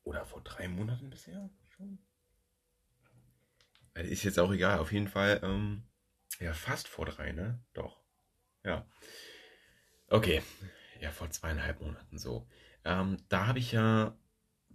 [0.03, 2.05] oder vor drei Monaten bisher schon.
[3.95, 4.81] Also ist jetzt auch egal.
[4.81, 5.85] Auf jeden Fall, ähm,
[6.41, 7.63] ja, fast vor drei, ne?
[7.75, 8.03] Doch.
[8.65, 8.89] Ja.
[10.09, 10.43] Okay.
[11.01, 12.49] Ja, vor zweieinhalb Monaten so.
[12.85, 14.19] Ähm, da habe ich ja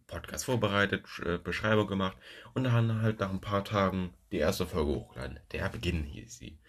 [0.07, 2.17] Podcast vorbereitet, äh, Beschreibung gemacht
[2.53, 5.39] und dann halt nach ein paar Tagen die erste Folge hochgeladen.
[5.51, 6.59] Der Beginn hieß sie.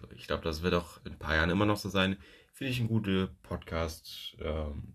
[0.00, 2.16] So, ich glaube, das wird auch in ein paar Jahren immer noch so sein.
[2.52, 4.94] Finde ich ein guter Podcast, ähm,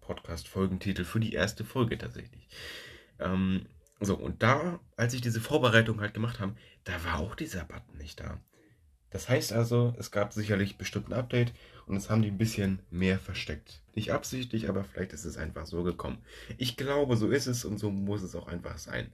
[0.00, 2.48] Podcast-Folgentitel für die erste Folge tatsächlich.
[3.18, 3.66] Ähm,
[4.00, 7.98] so, und da, als ich diese Vorbereitung halt gemacht habe, da war auch dieser Button
[7.98, 8.40] nicht da.
[9.10, 11.52] Das heißt also, es gab sicherlich bestimmt ein Update
[11.88, 13.82] und es haben die ein bisschen mehr versteckt.
[13.94, 16.22] Nicht absichtlich, aber vielleicht ist es einfach so gekommen.
[16.58, 19.12] Ich glaube, so ist es und so muss es auch einfach sein.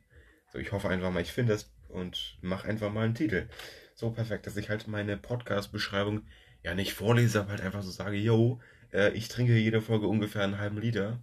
[0.53, 3.49] So, ich hoffe einfach mal, ich finde es und mache einfach mal einen Titel.
[3.95, 6.27] So perfekt, dass ich halt meine Podcast-Beschreibung
[6.63, 8.61] ja nicht vorlese, aber halt einfach so sage, yo,
[8.93, 11.23] äh, ich trinke jede Folge ungefähr einen halben Liter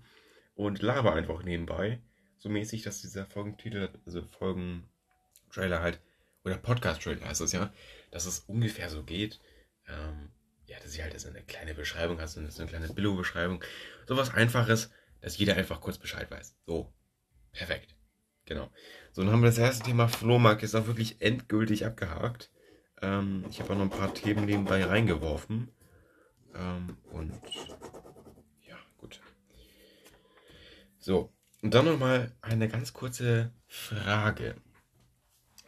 [0.55, 2.01] und laber einfach nebenbei.
[2.37, 5.99] So mäßig, dass dieser Folgentitel, also Folgentrailer halt,
[6.43, 7.73] oder Podcast-Trailer heißt es ja,
[8.09, 9.39] dass es ungefähr so geht.
[9.87, 10.29] Ähm,
[10.71, 13.61] ja, dass ich halt so eine kleine Beschreibung hast und so eine kleine Billo-Beschreibung.
[14.07, 16.55] So was Einfaches, dass jeder einfach kurz Bescheid weiß.
[16.65, 16.93] So,
[17.51, 17.95] perfekt.
[18.45, 18.71] Genau.
[19.11, 22.51] So, dann haben wir das erste Thema Flohmarkt jetzt auch wirklich endgültig abgehakt.
[23.01, 25.69] Ähm, ich habe auch noch ein paar Themen nebenbei reingeworfen.
[26.55, 27.33] Ähm, und
[28.65, 29.19] ja, gut.
[30.99, 34.55] So, und dann nochmal eine ganz kurze Frage.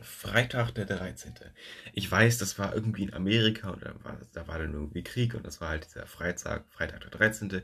[0.04, 1.34] Freitag der 13.
[1.94, 5.46] Ich weiß, das war irgendwie in Amerika da war, da war dann irgendwie Krieg und
[5.46, 7.62] das war halt dieser Freitag, Freitag der 13.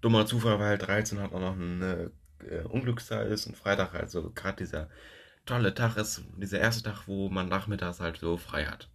[0.00, 2.10] Dummer Zufall, weil halt 13 hat auch noch eine
[2.48, 4.88] äh, Unglückszahl ist und Freitag halt so gerade dieser
[5.46, 8.88] tolle Tag ist, dieser erste Tag, wo man nachmittags halt so frei hat.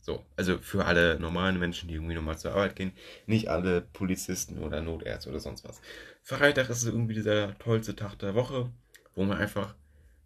[0.00, 2.92] So, also für alle normalen Menschen, die irgendwie normal zur Arbeit gehen,
[3.26, 5.80] nicht alle Polizisten oder Notärzte oder sonst was.
[6.22, 8.68] Freitag ist irgendwie dieser tollste Tag der Woche,
[9.14, 9.76] wo man einfach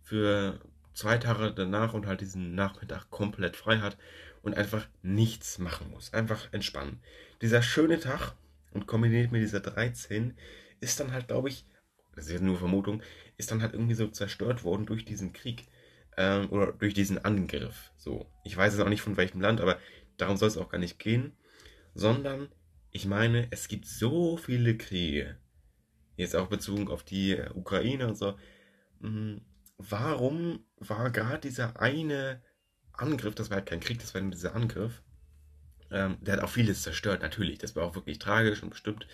[0.03, 0.59] für
[0.97, 3.99] zwei Tage danach und halt diesen Nachmittag komplett frei hat
[4.43, 6.13] und einfach nichts machen muss.
[6.13, 7.01] Einfach entspannen.
[7.43, 8.35] Dieser schöne Tag
[8.73, 10.35] und kombiniert mit dieser 13
[10.81, 11.67] ist dann halt, glaube ich,
[12.15, 13.03] das ist jetzt nur Vermutung,
[13.37, 15.67] ist dann halt irgendwie so zerstört worden durch diesen Krieg.
[16.17, 17.93] Ähm, oder durch diesen Angriff.
[17.99, 18.27] So.
[18.43, 19.79] Ich weiß es auch nicht von welchem Land, aber
[20.17, 21.33] darum soll es auch gar nicht gehen.
[21.93, 22.49] Sondern,
[22.91, 25.37] ich meine, es gibt so viele Kriege.
[26.17, 28.39] Jetzt auch bezogen auf die Ukraine und so.
[29.01, 29.43] Mhm
[29.79, 32.43] warum war gerade dieser eine
[32.93, 35.03] Angriff, das war halt kein Krieg, das war nur dieser Angriff,
[35.91, 39.07] ähm, der hat auch vieles zerstört, natürlich, das war auch wirklich tragisch und bestimmt.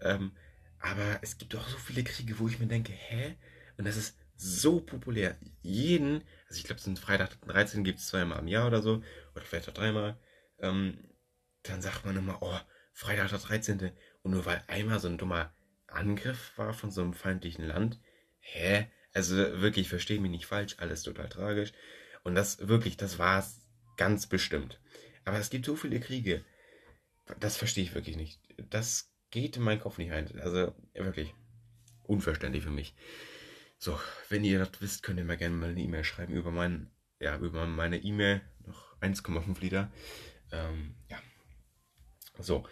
[0.00, 0.32] Ähm,
[0.78, 3.36] aber es gibt auch so viele Kriege, wo ich mir denke, hä?
[3.76, 5.36] Und das ist so populär.
[5.62, 9.02] Jeden, also ich glaube, so einen Freitag 13 gibt es zweimal im Jahr oder so,
[9.34, 10.18] oder vielleicht auch dreimal.
[10.58, 10.98] Ähm,
[11.62, 12.58] dann sagt man immer, oh,
[12.92, 13.92] Freitag der 13.
[14.22, 15.54] Und nur weil einmal so ein dummer
[15.86, 18.00] Angriff war von so einem feindlichen Land,
[18.38, 18.90] hä?
[19.16, 21.72] Also wirklich, verstehe mich nicht falsch, alles total tragisch.
[22.22, 23.62] Und das wirklich, das war es
[23.96, 24.78] ganz bestimmt.
[25.24, 26.44] Aber es gibt so viele Kriege.
[27.40, 28.42] Das verstehe ich wirklich nicht.
[28.68, 30.28] Das geht in meinen Kopf nicht rein.
[30.38, 31.32] Also wirklich
[32.02, 32.94] unverständlich für mich.
[33.78, 33.98] So,
[34.28, 37.38] wenn ihr das wisst, könnt ihr mir gerne mal eine E-Mail schreiben über meinen, ja,
[37.38, 39.90] über meine E-Mail, noch 1,5 Liter.
[40.52, 41.16] Ähm, ja.
[42.38, 42.68] So,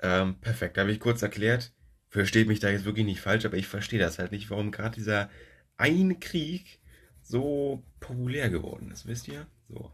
[0.00, 0.76] ähm, perfekt.
[0.76, 1.72] Habe ich kurz erklärt.
[2.10, 4.94] Versteht mich da jetzt wirklich nicht falsch, aber ich verstehe das halt nicht, warum gerade
[4.94, 5.30] dieser
[5.76, 6.80] ein Krieg
[7.22, 9.46] so populär geworden ist, wisst ihr?
[9.68, 9.92] So.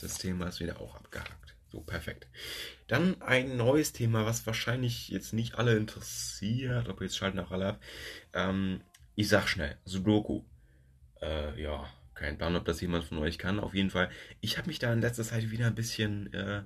[0.00, 1.56] Das Thema ist wieder auch abgehakt.
[1.70, 2.26] So, perfekt.
[2.88, 7.66] Dann ein neues Thema, was wahrscheinlich jetzt nicht alle interessiert, aber jetzt schalten auch alle
[7.68, 7.80] ab.
[8.32, 8.82] Ähm,
[9.14, 10.42] ich sag schnell, Sudoku.
[11.20, 13.60] Äh, ja, kein Plan, ob das jemand von euch kann.
[13.60, 16.64] Auf jeden Fall, ich habe mich da in letzter Zeit wieder ein bisschen äh,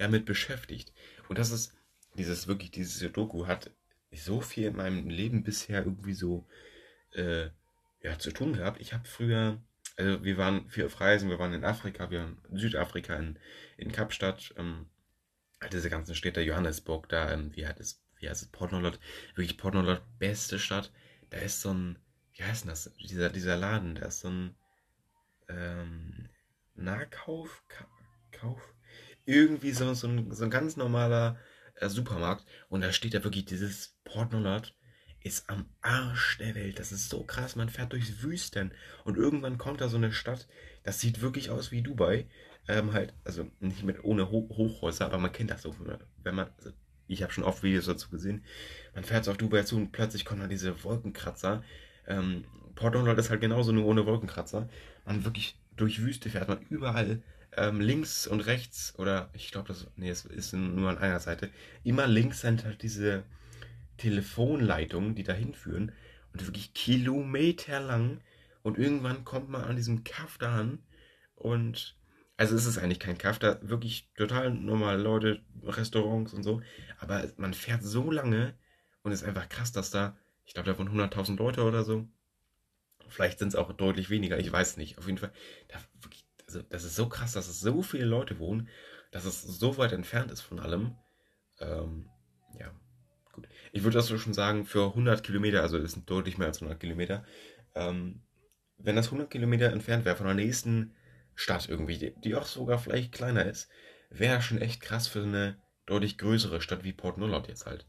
[0.00, 0.92] ja, mit beschäftigt.
[1.28, 1.74] Und das ist,
[2.18, 3.70] dieses wirklich, dieses Sudoku hat
[4.12, 6.46] so viel in meinem Leben bisher irgendwie so
[7.14, 7.50] äh,
[8.02, 8.80] ja, zu tun gehabt.
[8.80, 9.60] Ich habe früher,
[9.96, 13.38] also wir waren viel auf Reisen, wir waren in Afrika, wir waren in Südafrika, in,
[13.76, 14.86] in Kapstadt, ähm,
[15.60, 18.98] halt diese ganzen Städte, Johannesburg, da, ähm, wie, hat es, wie heißt es, Port Nolloth,
[19.34, 20.92] wirklich Port Nolloth, beste Stadt.
[21.30, 21.98] Da ist so ein,
[22.34, 24.54] wie heißt das, dieser, dieser Laden, da ist so ein
[25.48, 26.28] ähm,
[26.74, 27.86] Nahkauf, Ka
[28.32, 28.60] Kauf,
[29.24, 31.38] irgendwie so, so, ein, so ein ganz normaler
[31.76, 34.74] äh, Supermarkt und da steht da wirklich dieses Port Nolloth
[35.24, 36.78] ist am Arsch der Welt.
[36.78, 37.56] Das ist so krass.
[37.56, 38.72] Man fährt durchs Wüsten
[39.04, 40.46] und irgendwann kommt da so eine Stadt.
[40.82, 42.26] Das sieht wirklich aus wie Dubai.
[42.68, 45.74] Ähm, halt, also nicht mit ohne Ho Hochhäuser, aber man kennt das so.
[46.22, 46.70] Wenn man, also
[47.08, 48.44] ich habe schon oft Videos dazu gesehen.
[48.94, 51.62] Man fährt so auf Dubai zu und plötzlich kommen da diese Wolkenkratzer.
[52.06, 54.68] Ähm, Port Donald ist halt genauso nur ohne Wolkenkratzer.
[55.04, 57.22] Man wirklich durch Wüste fährt man überall
[57.56, 61.50] ähm, links und rechts oder ich glaube, das nee, es ist nur an einer Seite.
[61.84, 63.24] Immer links sind halt diese
[63.96, 65.92] Telefonleitungen, die dahin führen
[66.32, 68.20] und wirklich kilometerlang
[68.62, 70.78] und irgendwann kommt man an diesem Kaff da an
[71.34, 71.96] und
[72.36, 76.62] also es ist eigentlich kein Kaff, da wirklich total normale Leute, Restaurants und so,
[76.98, 78.54] aber man fährt so lange
[79.02, 82.08] und es ist einfach krass, dass da, ich glaube, da wohnen 100.000 Leute oder so.
[83.08, 84.98] Vielleicht sind es auch deutlich weniger, ich weiß nicht.
[84.98, 85.32] Auf jeden Fall,
[85.68, 88.68] da wirklich, also das ist so krass, dass es so viele Leute wohnen,
[89.10, 90.96] dass es so weit entfernt ist von allem.
[91.60, 92.08] Ähm.
[93.72, 96.60] Ich würde das so schon sagen, für 100 Kilometer, also es sind deutlich mehr als
[96.60, 97.24] 100 Kilometer,
[97.74, 98.22] ähm,
[98.78, 100.94] wenn das 100 Kilometer entfernt wäre von der nächsten
[101.34, 103.68] Stadt irgendwie, die auch sogar vielleicht kleiner ist,
[104.10, 105.56] wäre schon echt krass für eine
[105.86, 107.86] deutlich größere Stadt wie Port Nullard jetzt halt.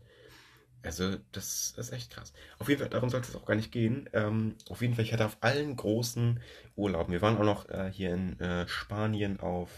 [0.83, 2.33] Also, das ist echt krass.
[2.59, 4.09] Auf jeden Fall, darum sollte es auch gar nicht gehen.
[4.11, 6.41] Ähm, auf jeden Fall, ich hatte auf allen großen
[6.75, 9.69] Urlauben, wir waren auch noch äh, hier in äh, Spanien auf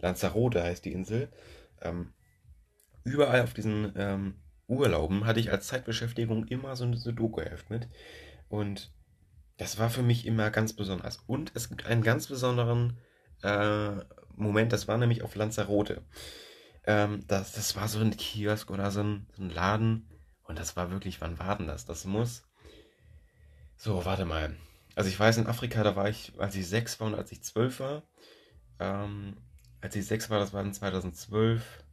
[0.00, 1.30] Lanzarote, heißt die Insel.
[1.80, 2.12] Ähm,
[3.04, 4.34] überall auf diesen ähm,
[4.72, 7.88] Urlauben hatte ich als Zeitbeschäftigung immer so ein Sudoku-Heft mit.
[8.48, 8.92] Und
[9.58, 11.22] das war für mich immer ganz besonders.
[11.26, 12.98] Und es gibt einen ganz besonderen
[13.42, 13.96] äh,
[14.34, 16.02] Moment, das war nämlich auf Lanzarote.
[16.84, 20.08] Ähm, das, das war so ein Kiosk oder so ein, so ein Laden.
[20.44, 21.84] Und das war wirklich, wann war denn das?
[21.84, 22.42] Das muss.
[23.76, 24.56] So, warte mal.
[24.94, 27.42] Also ich weiß, in Afrika, da war ich, als ich sechs war und als ich
[27.42, 28.02] zwölf war.
[28.78, 29.36] Ähm,
[29.80, 31.84] als ich sechs war, das war in 2012.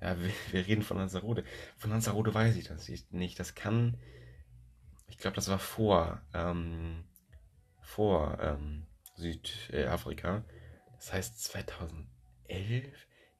[0.00, 1.44] Ja, wir, wir reden von Lanzarote.
[1.76, 3.38] Von Lanzarote weiß ich das nicht.
[3.38, 3.98] Das kann
[5.10, 7.04] ich glaube, das war vor, ähm,
[7.82, 8.86] vor ähm,
[9.16, 10.44] Südafrika.
[10.96, 12.06] Das heißt 2011?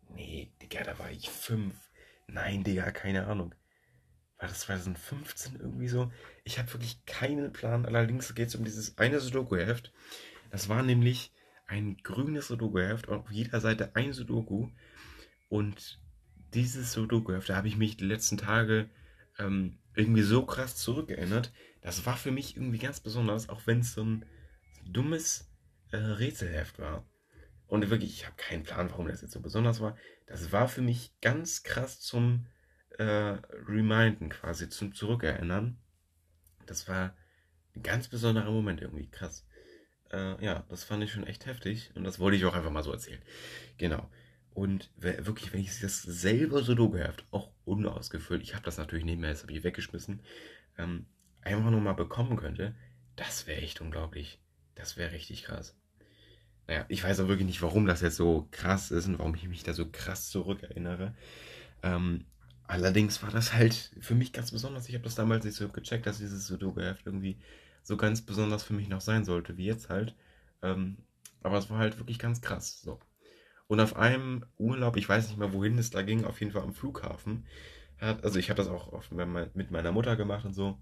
[0.08, 1.90] Nee, Digga, da war ich fünf.
[2.26, 3.54] Nein, Digga, keine Ahnung.
[4.38, 6.12] War das 2015 irgendwie so?
[6.44, 7.86] Ich habe wirklich keinen Plan.
[7.86, 9.92] Allerdings geht es um dieses eine Sudoku-Heft.
[10.50, 11.32] Das war nämlich
[11.66, 14.70] ein grünes Sudoku-Heft auf jeder Seite ein Sudoku.
[15.48, 16.00] Und
[16.54, 18.88] dieses Sudoku-Heft, da habe ich mich die letzten Tage
[19.38, 21.52] ähm, irgendwie so krass zurückerinnert.
[21.80, 24.24] Das war für mich irgendwie ganz besonders, auch wenn es so ein
[24.84, 25.50] dummes
[25.92, 27.06] äh, Rätselheft war.
[27.66, 29.96] Und wirklich, ich habe keinen Plan, warum das jetzt so besonders war.
[30.26, 32.46] Das war für mich ganz krass zum
[32.98, 35.78] äh, Reminden quasi, zum Zurückerinnern.
[36.66, 37.16] Das war
[37.76, 39.46] ein ganz besonderer Moment irgendwie, krass.
[40.12, 42.82] Äh, ja, das fand ich schon echt heftig und das wollte ich auch einfach mal
[42.82, 43.22] so erzählen.
[43.78, 44.10] Genau.
[44.52, 49.30] Und wirklich, wenn ich das selber Sudoku-Heft, auch unausgefüllt, ich habe das natürlich nicht mehr,
[49.30, 50.22] das habe ich weggeschmissen,
[50.76, 51.06] ähm,
[51.42, 52.74] einfach nur mal bekommen könnte,
[53.16, 54.40] das wäre echt unglaublich.
[54.74, 55.76] Das wäre richtig krass.
[56.66, 59.48] Naja, ich weiß auch wirklich nicht, warum das jetzt so krass ist und warum ich
[59.48, 61.14] mich da so krass zurückerinnere.
[61.82, 62.26] Ähm,
[62.66, 64.88] allerdings war das halt für mich ganz besonders.
[64.88, 67.40] Ich habe das damals nicht so gecheckt, dass dieses Sudoku-Heft irgendwie
[67.82, 70.14] so ganz besonders für mich noch sein sollte, wie jetzt halt.
[70.62, 70.98] Ähm,
[71.42, 72.80] aber es war halt wirklich ganz krass.
[72.82, 73.00] So.
[73.70, 76.62] Und auf einem Urlaub, ich weiß nicht mehr, wohin es da ging, auf jeden Fall
[76.62, 77.46] am Flughafen.
[77.98, 80.76] Hat, also ich habe das auch oft mit meiner Mutter gemacht und so.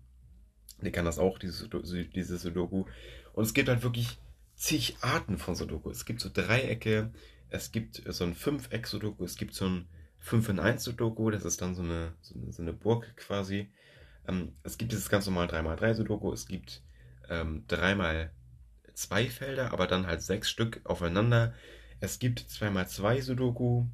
[0.81, 1.69] Die kann das auch, dieses,
[2.15, 2.87] dieses Sudoku.
[3.35, 4.19] Und es gibt halt wirklich
[4.55, 5.91] zig Arten von Sudoku.
[5.91, 7.13] Es gibt so Dreiecke,
[7.51, 9.87] es gibt so ein Fünfeck-Sudoku, es gibt so ein
[10.21, 13.71] 5 in 1 Sudoku, das ist dann so eine, so eine, so eine Burg quasi.
[14.27, 16.83] Ähm, es gibt dieses ganz normal 3x3 Sudoku, es gibt
[17.29, 21.53] ähm, 3x2 Felder, aber dann halt sechs Stück aufeinander.
[22.01, 23.87] Es gibt 2x2 Sudoku.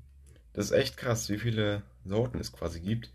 [0.52, 3.10] Das ist echt krass, wie viele Sorten es quasi gibt.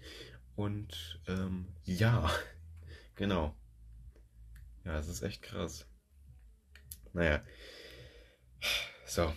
[0.56, 2.30] Und ähm, ja,
[3.15, 3.56] genau.
[4.84, 5.86] Ja, es ist echt krass.
[7.13, 7.43] Naja.
[9.06, 9.34] So.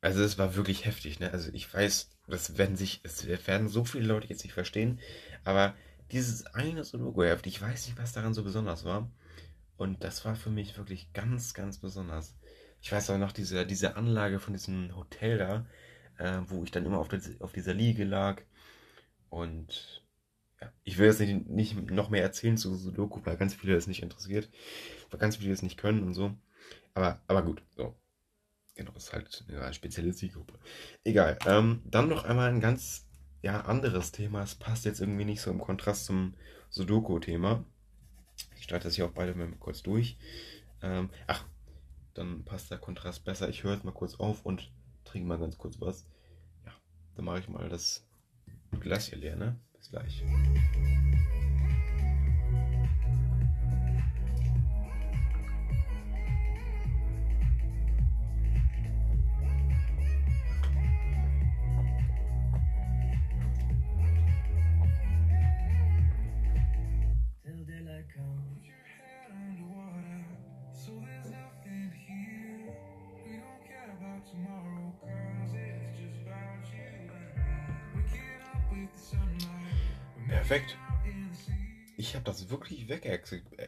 [0.00, 1.30] Also es war wirklich heftig, ne?
[1.30, 4.98] Also ich weiß, das werden sich, es werden so viele Leute jetzt nicht verstehen,
[5.44, 5.74] aber
[6.10, 9.10] dieses eine Sudoku-Heft, ich weiß nicht, was daran so besonders war.
[9.76, 12.34] Und das war für mich wirklich ganz, ganz besonders.
[12.80, 15.66] Ich weiß auch noch diese, diese Anlage von diesem Hotel da,
[16.18, 18.42] äh, wo ich dann immer auf, der, auf dieser Liege lag.
[19.28, 20.02] Und
[20.60, 23.86] ja, ich will jetzt nicht, nicht noch mehr erzählen zu Sudoku, weil ganz viele das
[23.86, 24.50] nicht interessiert,
[25.10, 26.34] weil ganz viele das nicht können und so.
[26.94, 27.94] Aber, aber gut, so.
[28.74, 30.58] Genau, ist halt eine spezielle Zielgruppe.
[31.04, 31.38] Egal.
[31.44, 33.06] Ähm, dann noch einmal ein ganz
[33.42, 34.42] ja, anderes Thema.
[34.42, 36.34] Es passt jetzt irgendwie nicht so im Kontrast zum
[36.70, 37.64] Sudoku-Thema.
[38.56, 40.18] Ich starte das hier auch beide mal kurz durch.
[40.82, 41.44] Ähm, ach,
[42.14, 43.48] dann passt der Kontrast besser.
[43.48, 44.72] Ich höre jetzt mal kurz auf und
[45.04, 46.06] trinke mal ganz kurz was.
[46.64, 46.72] Ja,
[47.16, 48.06] dann mache ich mal das
[48.80, 49.58] Glas hier leer, ne?
[49.76, 50.24] Bis gleich.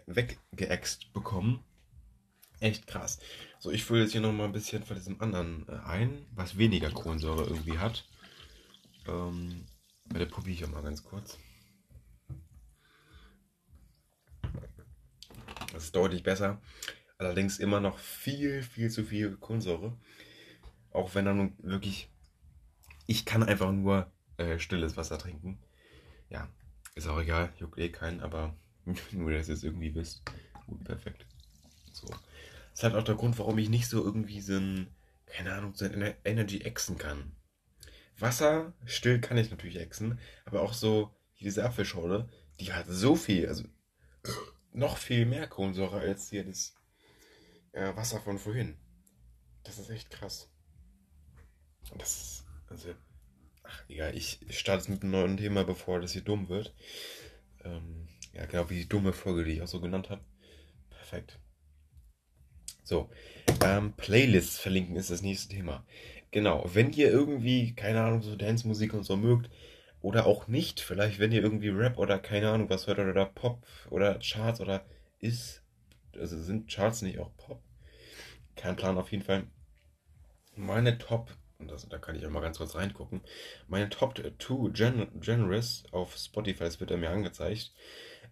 [0.07, 1.65] Weggeext bekommen.
[2.61, 3.19] Echt krass.
[3.59, 6.91] So, ich fülle jetzt hier nochmal ein bisschen von diesem anderen äh, ein, was weniger
[6.91, 8.09] Kohlensäure irgendwie hat.
[9.09, 9.67] Ähm,
[10.05, 11.39] der probiere ich auch mal ganz kurz.
[15.73, 16.61] Das ist deutlich besser.
[17.19, 19.97] Allerdings immer noch viel, viel zu viel Kohlensäure.
[20.93, 22.11] Auch wenn dann wirklich.
[23.07, 25.59] Ich kann einfach nur äh, stilles Wasser trinken.
[26.31, 26.49] Ja,
[26.95, 28.55] ist auch egal, juckt eh keinen, aber
[29.13, 30.23] nur, dass ihr es irgendwie wisst.
[30.67, 31.27] Gut, perfekt.
[31.93, 32.07] So.
[32.09, 32.19] Das
[32.75, 34.89] ist halt auch der Grund, warum ich nicht so irgendwie so ein,
[35.27, 37.33] keine Ahnung, so ein Energy exen kann.
[38.19, 42.29] Wasser still kann ich natürlich exen, aber auch so diese Apfelschorle,
[42.61, 43.65] die hat so viel, also
[44.73, 46.75] noch viel mehr Kohlensäure als hier das
[47.73, 48.77] äh, Wasser von vorhin.
[49.65, 50.49] Das ist echt krass.
[51.99, 52.95] Das ist, also,
[53.65, 56.75] ach egal, ich starte mit einem neuen Thema, bevor das hier dumm wird.
[58.43, 60.21] Ja, genau wie die dumme Folge, die ich auch so genannt habe.
[60.91, 61.39] Perfekt.
[62.83, 63.09] So,
[63.65, 65.87] ähm, Playlists verlinken ist das nächste Thema.
[66.33, 69.49] Genau, wenn ihr irgendwie, keine Ahnung, so Dance-Musik und so mögt,
[70.01, 73.65] oder auch nicht, vielleicht wenn ihr irgendwie Rap oder keine Ahnung was hört, oder Pop
[73.91, 74.85] oder Charts oder
[75.21, 75.63] ist,
[76.19, 77.63] also sind Charts nicht auch Pop?
[78.57, 79.45] Kein Plan auf jeden Fall.
[80.57, 81.31] Meine Top,
[81.61, 83.21] und das, da kann ich auch mal ganz kurz reingucken,
[83.69, 87.73] meine Top 2 Gen Genres auf Spotify, das wird er mir angezeigt,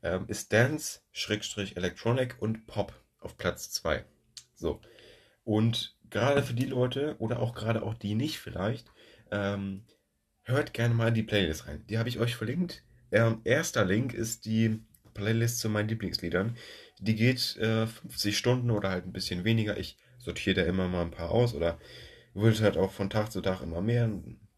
[0.03, 4.05] ähm, ist Dance, Schrägstrich Electronic und Pop auf Platz 2.
[4.55, 4.81] So.
[5.45, 8.91] Und gerade für die Leute oder auch gerade auch die nicht vielleicht,
[9.31, 9.85] ähm,
[10.43, 11.85] hört gerne mal in die Playlist rein.
[11.89, 12.83] Die habe ich euch verlinkt.
[13.13, 14.81] Ähm, erster Link ist die
[15.15, 16.57] Playlist zu meinen Lieblingsliedern.
[16.99, 19.77] Die geht äh, 50 Stunden oder halt ein bisschen weniger.
[19.79, 21.79] Ich sortiere da immer mal ein paar aus oder
[22.35, 24.11] wird halt auch von Tag zu Tag immer mehr.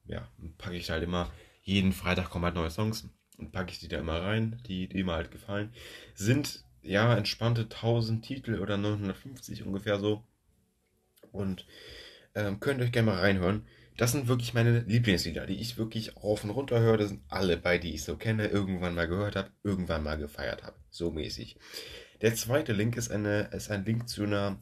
[0.06, 0.28] Ja,
[0.58, 1.32] packe ich halt immer,
[1.62, 3.08] jeden Freitag kommen halt neue Songs
[3.42, 5.72] und packe ich die da immer rein, die, die mir halt gefallen.
[6.14, 10.24] Sind ja entspannte 1000 Titel oder 950 ungefähr so.
[11.30, 11.66] Und
[12.34, 13.66] ähm, könnt euch gerne mal reinhören.
[13.96, 16.96] Das sind wirklich meine Lieblingslieder, die ich wirklich auf und runter höre.
[16.96, 20.62] Das sind alle bei, die ich so kenne, irgendwann mal gehört habe, irgendwann mal gefeiert
[20.62, 20.76] habe.
[20.90, 21.56] So mäßig.
[22.20, 24.58] Der zweite Link ist, eine, ist ein Link zu einer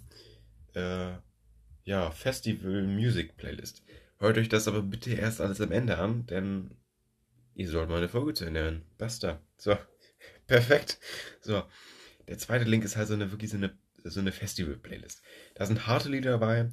[0.74, 1.12] äh,
[1.84, 3.82] ja, Festival Music Playlist.
[4.18, 6.76] Hört euch das aber bitte erst alles am Ende an, denn
[7.60, 8.82] ihr sollt meine Folge zu Ende hören.
[8.96, 9.38] Basta.
[9.58, 9.76] So,
[10.46, 10.98] perfekt.
[11.42, 11.62] So,
[12.26, 15.22] der zweite Link ist halt so eine wirklich so eine, so eine Festival Playlist.
[15.54, 16.70] Da sind harte Lieder dabei,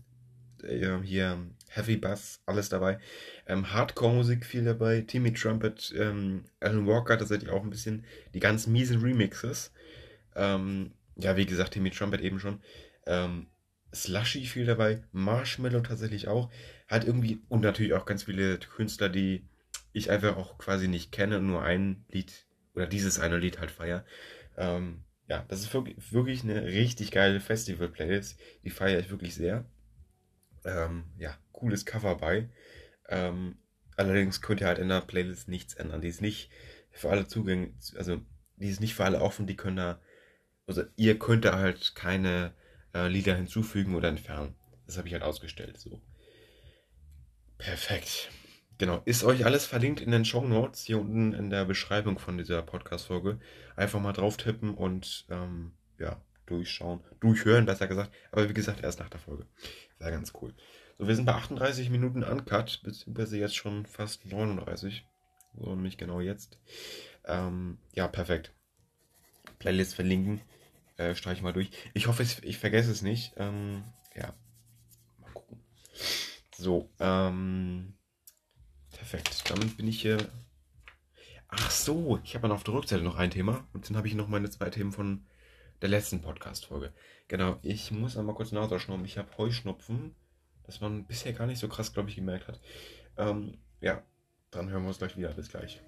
[0.64, 3.00] äh, hier Heavy Bass, alles dabei.
[3.48, 5.02] Ähm, Hardcore-Musik viel dabei.
[5.02, 8.06] Timmy Trumpet, ähm, Alan Walker, tatsächlich auch ein bisschen.
[8.34, 9.74] Die ganz miesen Remixes.
[10.36, 12.62] Ähm, ja, wie gesagt, Timmy Trumpet eben schon.
[13.06, 13.48] Ähm,
[13.94, 15.04] Slushy viel dabei.
[15.12, 16.50] Marshmallow tatsächlich auch.
[16.88, 19.46] Hat irgendwie, und natürlich auch ganz viele Künstler, die
[19.98, 24.06] ich einfach auch quasi nicht kenne, nur ein Lied oder dieses eine Lied halt feier.
[24.58, 28.40] Ähm, ja, das ist wirklich, wirklich eine richtig geile Festival-Playlist.
[28.64, 29.66] Die feiere ich wirklich sehr
[30.68, 32.50] ähm, ja, cooles Cover bei.
[33.10, 33.58] Ähm,
[33.96, 36.02] allerdings könnt ihr halt in der Playlist nichts ändern.
[36.02, 36.50] Die ist nicht
[36.92, 38.22] für alle zugänglich, also
[38.58, 40.02] die ist nicht für alle offen, die können da,
[40.66, 42.54] also ihr könnt da halt keine
[42.94, 44.56] äh, Lieder hinzufügen oder entfernen.
[44.86, 46.02] Das habe ich halt ausgestellt, so.
[47.58, 48.30] Perfekt.
[48.80, 52.38] Genau, ist euch alles verlinkt in den Show Notes hier unten in der Beschreibung von
[52.38, 53.40] dieser Podcast-Folge.
[53.76, 58.12] Einfach mal drauf tippen und ähm, ja, durchschauen, durchhören, besser gesagt.
[58.32, 59.48] Aber wie gesagt, erst nach der Folge.
[59.98, 60.54] Wäre ganz cool.
[61.00, 65.08] So, wir sind bei 38 Minuten Uncut, beziehungsweise jetzt schon fast 39.
[65.56, 66.60] So, nämlich genau jetzt.
[67.26, 68.54] Ähm, ja, perfekt.
[69.58, 70.42] Playlist verlinken.
[70.98, 71.72] Äh, streich mal durch.
[71.96, 73.34] Ich hoffe, ich vergesse es nicht.
[73.38, 73.84] Ähm,
[74.16, 74.36] ja.
[75.20, 75.64] Mal gucken.
[76.56, 77.97] So, ähm.
[78.98, 79.50] Perfekt.
[79.50, 80.18] Damit bin ich hier.
[81.48, 83.66] Ach so, ich habe dann auf der Rückseite noch ein Thema.
[83.74, 85.26] Und dann habe ich noch meine zwei Themen von
[85.82, 86.92] der letzten Podcast-Folge.
[87.28, 89.06] Genau, ich muss einmal kurz Nase schnauben.
[89.06, 90.16] Ich habe Heuschnupfen,
[90.64, 92.60] das man bisher gar nicht so krass, glaube ich, gemerkt hat.
[93.18, 94.04] Ähm, ja,
[94.52, 95.32] dann hören wir uns gleich wieder.
[95.34, 95.82] Bis gleich.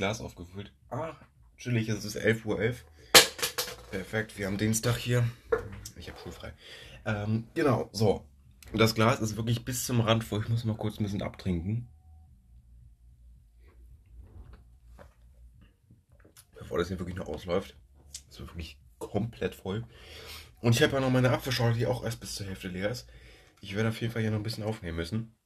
[0.00, 0.72] Glas aufgefüllt.
[0.88, 1.14] Ah,
[1.58, 2.58] chillig, es ist 11.11 Uhr.
[2.58, 2.76] .11.
[3.90, 5.28] Perfekt, wir haben Dienstag hier.
[5.96, 6.54] Ich habe schulfrei.
[7.04, 8.24] Ähm, genau, so.
[8.72, 10.40] Das Glas ist wirklich bis zum Rand voll.
[10.40, 11.86] Ich muss mal kurz ein bisschen abtrinken.
[16.58, 17.76] Bevor das hier wirklich noch ausläuft.
[18.30, 19.84] Das ist wirklich komplett voll.
[20.62, 23.06] Und ich habe ja noch meine Apfelschorle, die auch erst bis zur Hälfte leer ist.
[23.60, 25.36] Ich werde auf jeden Fall hier noch ein bisschen aufnehmen müssen,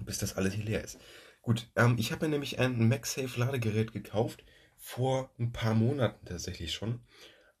[0.00, 0.98] bis das alles hier leer ist.
[1.48, 4.44] Gut, ähm, ich habe mir nämlich ein MagSafe Ladegerät gekauft,
[4.76, 7.00] vor ein paar Monaten tatsächlich schon.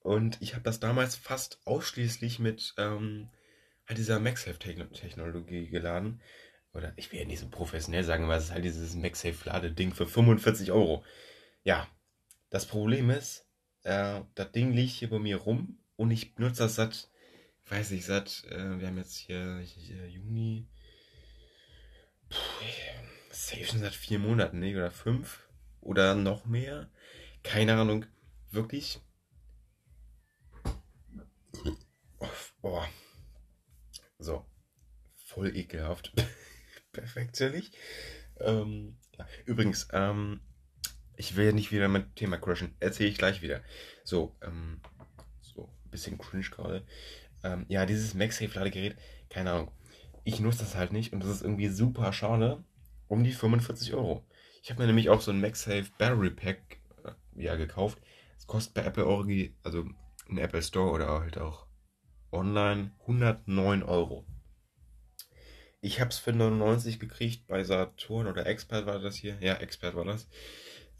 [0.00, 3.30] Und ich habe das damals fast ausschließlich mit ähm,
[3.86, 6.20] halt dieser MagSafe-Technologie geladen.
[6.74, 10.06] Oder ich will ja nicht so professionell sagen, aber es ist halt dieses MagSafe-Ladeding für
[10.06, 11.02] 45 Euro.
[11.64, 11.88] Ja,
[12.50, 13.46] das Problem ist,
[13.84, 17.08] äh, das Ding liegt hier bei mir rum und ich benutze das seit,
[17.70, 20.68] weiß ich, seit, äh, wir haben jetzt hier, hier Juni,
[22.28, 22.97] puh,
[23.38, 24.74] safe schon seit vier Monaten, ne?
[24.76, 25.48] Oder fünf?
[25.80, 26.90] Oder noch mehr?
[27.42, 28.04] Keine Ahnung.
[28.50, 29.00] Wirklich?
[32.18, 32.28] Oh,
[32.60, 32.88] boah.
[34.18, 34.44] So.
[35.14, 36.12] Voll ekelhaft.
[36.92, 37.70] Perfekt, chillig.
[38.40, 39.26] Ähm, ja.
[39.44, 40.40] Übrigens, ähm,
[41.16, 42.74] ich will ja nicht wieder mit Thema crashen.
[42.80, 43.62] Erzähle ich gleich wieder.
[44.04, 44.80] So, ähm,
[45.40, 46.86] so, ein bisschen cringe gerade.
[47.44, 48.96] Ähm, ja, dieses MagSafe-Ladegerät,
[49.30, 49.70] keine Ahnung.
[50.24, 52.64] Ich nutze das halt nicht und das ist irgendwie super schade.
[53.08, 54.26] Um die 45 Euro.
[54.62, 57.98] Ich habe mir nämlich auch so ein MagSafe Battery Pack äh, ja, gekauft.
[58.36, 59.86] Es kostet bei Apple Origi, also
[60.28, 61.66] im Apple Store oder halt auch
[62.30, 64.26] online 109 Euro.
[65.80, 69.38] Ich habe es für 99 gekriegt bei Saturn oder Expert war das hier.
[69.40, 70.28] Ja, Expert war das.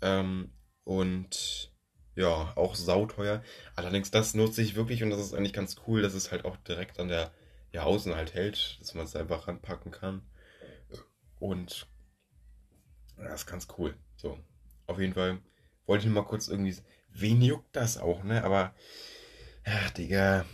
[0.01, 0.53] Ähm,
[0.85, 1.73] und
[2.15, 3.43] ja, auch sauteuer.
[3.77, 6.57] Allerdings das nutze ich wirklich und das ist eigentlich ganz cool, dass es halt auch
[6.59, 7.33] direkt an der
[7.73, 10.23] ja, Außen halt hält, dass man es einfach ranpacken kann.
[11.39, 11.87] Und
[13.25, 13.95] das ist ganz cool.
[14.17, 14.39] So,
[14.87, 15.39] auf jeden Fall
[15.87, 16.77] wollte ich mal kurz irgendwie.
[17.11, 18.45] Wen juckt das auch, ne?
[18.45, 18.75] Aber,
[19.67, 20.45] ja, Digga,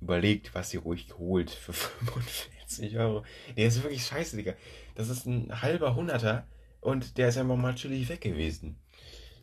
[0.00, 3.24] überlegt, was ihr ruhig holt für 45 Euro.
[3.56, 4.54] Der ist wirklich scheiße, Digga.
[4.94, 6.46] Das ist ein halber Hunderter
[6.80, 8.76] und der ist einfach mal chillig weg gewesen.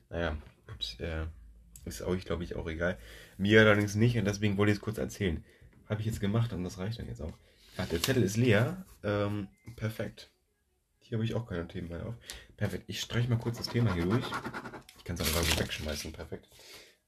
[0.10, 0.38] Naja,
[0.68, 1.26] gut, äh,
[1.86, 2.98] ist euch, glaube ich, auch egal.
[3.38, 5.44] Mir allerdings nicht und deswegen wollte ich es kurz erzählen.
[5.90, 7.34] Habe ich jetzt gemacht und das reicht dann jetzt auch.
[7.78, 8.86] Ja, der Zettel ist leer.
[9.04, 10.31] Ähm, perfekt.
[11.12, 12.16] Hier habe ich auch keine Themen mehr auf.
[12.56, 12.86] Perfekt.
[12.88, 14.24] Ich streiche mal kurz das Thema hier durch.
[14.98, 16.14] Ich kann es aber so wegschmeißen.
[16.14, 16.48] Perfekt.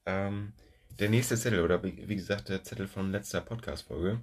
[0.04, 0.52] Ähm,
[0.98, 4.20] der nächste Zettel, oder wie, gesagt, der Zettel von letzter Podcast-Folge.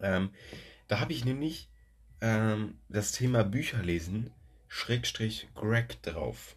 [0.00, 0.30] Ähm,
[0.88, 1.70] da habe ich nämlich
[2.20, 4.32] ähm, das Thema Bücher lesen,
[4.66, 6.56] Schrägstrich Greg drauf.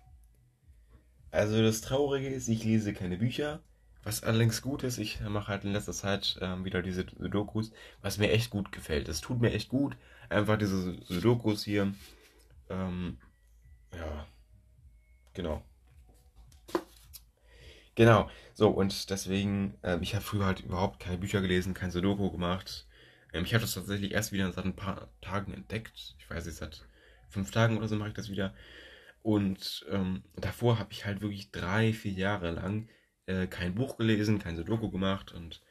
[1.30, 3.62] Also das Traurige ist, ich lese keine Bücher.
[4.04, 8.18] Was allerdings gut ist, ich mache halt in letzter Zeit ähm, wieder diese Sudokus, was
[8.18, 9.08] mir echt gut gefällt.
[9.08, 9.96] Es tut mir echt gut,
[10.30, 11.94] einfach diese Sudokus hier.
[12.70, 13.18] Ähm,
[13.94, 14.28] ja,
[15.34, 15.64] genau.
[17.96, 22.30] Genau, so und deswegen, ähm, ich habe früher halt überhaupt keine Bücher gelesen, kein Sudoku
[22.32, 22.88] gemacht.
[23.34, 26.16] Ähm, ich habe das tatsächlich erst wieder seit ein paar Tagen entdeckt.
[26.20, 26.86] Ich weiß nicht, seit
[27.30, 28.54] fünf Tagen oder so mache ich das wieder.
[29.24, 32.88] Und ähm, davor habe ich halt wirklich drei, vier Jahre lang
[33.26, 35.62] äh, kein Buch gelesen, kein Sudoku gemacht und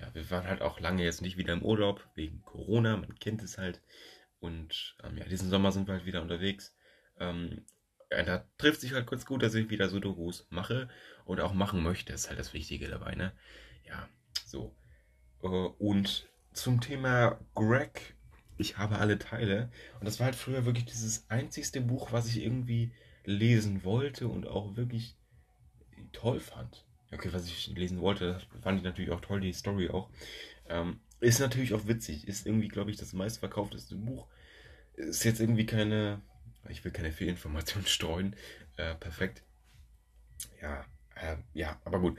[0.00, 3.42] ja, wir waren halt auch lange jetzt nicht wieder im Urlaub wegen Corona, man kennt
[3.42, 3.82] es halt.
[4.38, 6.74] Und ähm, ja, diesen Sommer sind wir halt wieder unterwegs.
[7.18, 7.66] Ähm,
[8.10, 10.88] ja, da trifft sich halt kurz gut, dass ich wieder Sudokus mache
[11.26, 13.32] und auch machen möchte, ist halt das Wichtige dabei, ne?
[13.86, 14.08] Ja,
[14.46, 14.74] so.
[15.42, 18.16] Äh, und zum Thema Greg,
[18.56, 19.70] ich habe alle Teile.
[19.98, 22.92] Und das war halt früher wirklich dieses einzigste Buch, was ich irgendwie
[23.24, 25.16] lesen wollte und auch wirklich
[26.12, 30.10] toll fand okay, was ich lesen wollte, fand ich natürlich auch toll, die Story auch.
[30.68, 34.26] Ähm, ist natürlich auch witzig, ist irgendwie, glaube ich, das meistverkaufteste Buch.
[34.94, 36.20] Ist jetzt irgendwie keine,
[36.68, 38.36] ich will keine Fehlinformationen streuen.
[38.76, 39.42] Äh, perfekt.
[40.62, 40.84] Ja,
[41.16, 42.18] äh, ja, aber gut.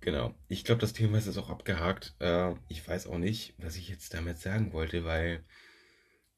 [0.00, 0.34] Genau.
[0.48, 2.14] Ich glaube, das Thema ist jetzt auch abgehakt.
[2.20, 5.44] Äh, ich weiß auch nicht, was ich jetzt damit sagen wollte, weil,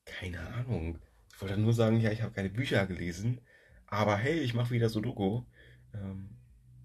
[0.04, 0.98] keine Ahnung.
[1.32, 3.40] Ich wollte nur sagen, ja, ich habe keine Bücher gelesen,
[3.86, 5.44] aber hey, ich mache wieder Sudoku.
[5.94, 6.30] Ähm,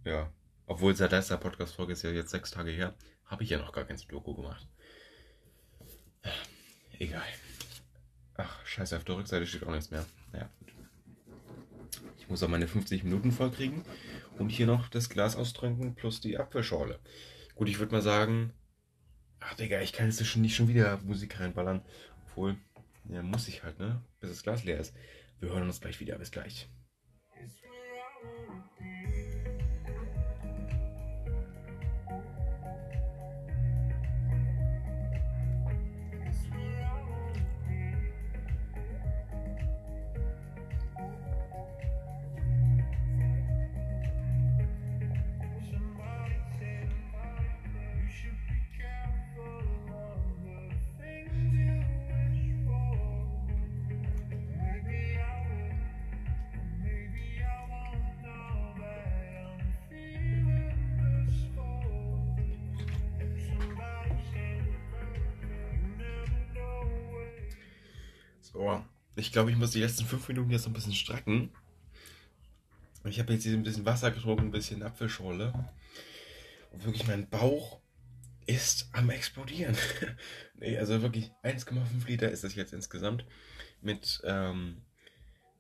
[0.05, 0.31] ja,
[0.67, 2.93] obwohl seit letzter Podcast-Folge ist ja jetzt sechs Tage her,
[3.25, 4.67] habe ich ja noch gar kein Doku gemacht.
[6.99, 7.23] Egal.
[8.35, 10.05] Ach, scheiße, auf der Rückseite steht auch nichts mehr.
[10.31, 10.73] Naja, gut.
[12.19, 13.83] Ich muss auch meine 50 Minuten vollkriegen
[14.37, 16.99] und hier noch das Glas austrinken plus die Apfelschorle.
[17.55, 18.53] Gut, ich würde mal sagen,
[19.39, 21.81] ach Digga, ich kann jetzt nicht schon wieder Musik reinballern.
[22.27, 22.57] Obwohl,
[23.09, 24.01] ja, muss ich halt, ne?
[24.19, 24.93] Bis das Glas leer ist.
[25.39, 26.17] Wir hören uns gleich wieder.
[26.17, 26.67] Bis gleich.
[69.17, 71.49] Ich glaube, ich muss die letzten fünf Minuten jetzt noch ein bisschen strecken.
[73.03, 75.53] Ich habe jetzt hier ein bisschen Wasser getrunken, ein bisschen Apfelschorle.
[76.71, 77.79] Und wirklich mein Bauch
[78.45, 79.75] ist am explodieren.
[80.55, 83.25] nee, also wirklich 1,5 Liter ist das jetzt insgesamt.
[83.81, 84.81] Mit ähm,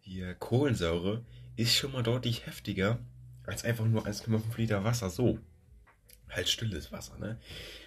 [0.01, 2.99] hier Kohlensäure ist schon mal deutlich heftiger
[3.45, 5.09] als einfach nur 1,5 Liter Wasser.
[5.09, 5.39] So.
[6.29, 7.39] Halt stilles Wasser, ne?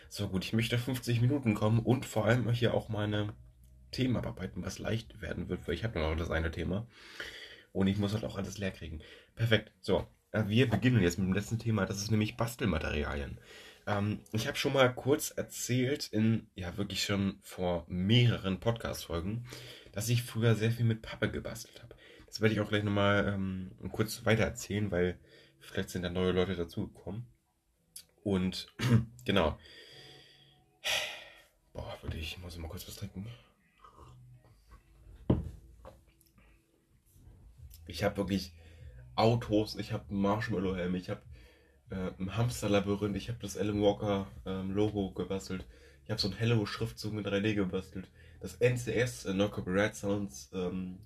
[0.08, 3.32] So gut, ich möchte 50 Minuten kommen und vor allem hier auch meine
[3.90, 6.86] Themen abarbeiten, was leicht werden wird, weil ich habe noch das eine Thema.
[7.72, 9.00] Und ich muss halt auch alles leer kriegen.
[9.36, 9.72] Perfekt.
[9.80, 11.86] So, äh, wir beginnen jetzt mit dem letzten Thema.
[11.86, 13.38] Das ist nämlich Bastelmaterialien.
[13.86, 19.46] Ähm, ich habe schon mal kurz erzählt, in, ja, wirklich schon vor mehreren Podcast-Folgen,
[19.92, 21.94] dass ich früher sehr viel mit Pappe gebastelt habe.
[22.26, 25.18] Das werde ich auch gleich nochmal ähm, kurz weiter erzählen, weil
[25.58, 27.26] vielleicht sind da neue Leute dazugekommen.
[28.22, 28.72] Und
[29.24, 29.58] genau.
[31.72, 33.26] Boah, wirklich, ich muss mal kurz was trinken.
[37.90, 38.52] Ich habe wirklich
[39.16, 41.22] Autos, ich habe einen Marshmallow-Helm, ich habe
[41.90, 44.74] äh, ein Hamsterlabyrinth, ich habe das Alan Walker ähm,
[45.14, 45.66] gebastelt,
[46.04, 48.08] ich habe so ein Hello-Schriftzug in 3D gebastelt,
[48.40, 51.00] das NCS, äh, No Copyright Sounds ähm,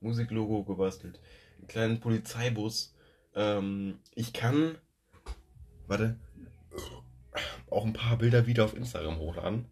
[0.00, 1.18] Musiklogo gebastelt,
[1.58, 2.94] einen kleinen Polizeibus.
[3.34, 4.78] Ähm, ich kann,
[5.86, 6.18] warte,
[7.70, 9.66] auch ein paar Bilder wieder auf Instagram hochladen.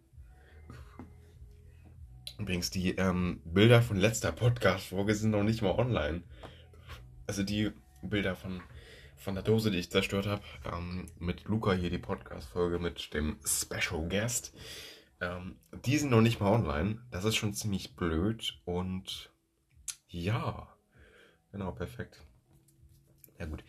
[2.37, 6.21] Übrigens, die ähm, Bilder von letzter Podcast-Folge sind noch nicht mal online.
[7.25, 7.71] Also die
[8.03, 8.61] Bilder von,
[9.15, 13.39] von der Dose, die ich zerstört habe, ähm, mit Luca hier die Podcast-Folge mit dem
[13.43, 14.53] Special Guest.
[15.19, 17.01] Ähm, die sind noch nicht mal online.
[17.09, 18.59] Das ist schon ziemlich blöd.
[18.65, 19.31] Und
[20.07, 20.67] ja,
[21.51, 22.21] genau, perfekt.
[23.39, 23.63] Ja gut.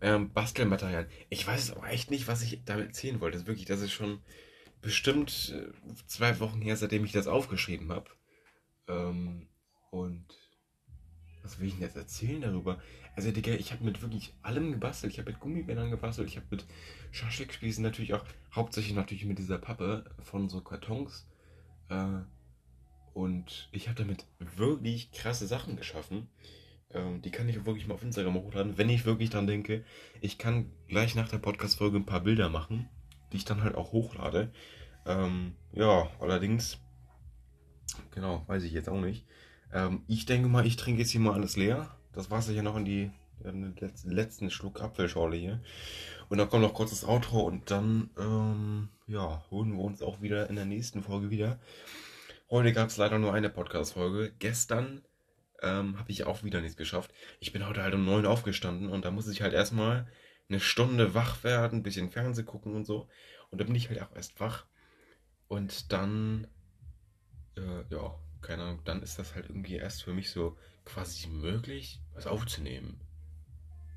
[0.00, 1.08] Ähm, Bastelmaterial.
[1.28, 3.34] Ich weiß aber echt nicht, was ich damit erzählen wollte.
[3.34, 4.20] Das ist wirklich, das ist schon
[4.82, 5.72] bestimmt äh,
[6.06, 8.10] zwei Wochen her, seitdem ich das aufgeschrieben habe.
[8.88, 9.48] Ähm,
[9.90, 10.26] und
[11.42, 12.80] was will ich denn jetzt erzählen darüber?
[13.16, 15.12] Also, Digga, ich habe mit wirklich allem gebastelt.
[15.12, 16.28] Ich habe mit Gummibändern gebastelt.
[16.28, 16.66] Ich habe mit
[17.10, 18.24] Schaschlikspießen natürlich auch,
[18.54, 21.26] hauptsächlich natürlich mit dieser Pappe von so Kartons.
[21.88, 22.20] Äh,
[23.14, 26.28] und ich habe damit wirklich krasse Sachen geschaffen.
[26.90, 29.84] Ähm, die kann ich wirklich mal auf Instagram hochladen, wenn ich wirklich dran denke.
[30.20, 32.88] Ich kann gleich nach der Podcast-Folge ein paar Bilder machen,
[33.32, 34.52] die ich dann halt auch hochlade.
[35.06, 36.78] Ähm, ja, allerdings,
[38.12, 39.26] genau, weiß ich jetzt auch nicht.
[39.72, 41.96] Ähm, ich denke mal, ich trinke jetzt hier mal alles leer.
[42.12, 43.10] Das Wasser hier noch in die
[43.44, 45.60] in den letzten Schluck Apfelschorle hier.
[46.28, 50.20] Und dann kommt noch kurz das Outro und dann, ähm, ja, holen wir uns auch
[50.20, 51.58] wieder in der nächsten Folge wieder.
[52.50, 54.32] Heute gab es leider nur eine Podcast-Folge.
[54.38, 55.02] Gestern
[55.62, 57.12] ähm, habe ich auch wieder nichts geschafft.
[57.40, 60.06] Ich bin heute halt um neun aufgestanden und da muss ich halt erstmal
[60.52, 63.08] eine Stunde wach werden, ein bisschen Fernsehen gucken und so.
[63.50, 64.66] Und da bin ich halt auch erst wach.
[65.48, 66.46] Und dann,
[67.56, 72.00] äh, ja, keine Ahnung, dann ist das halt irgendwie erst für mich so quasi möglich,
[72.14, 73.00] was aufzunehmen.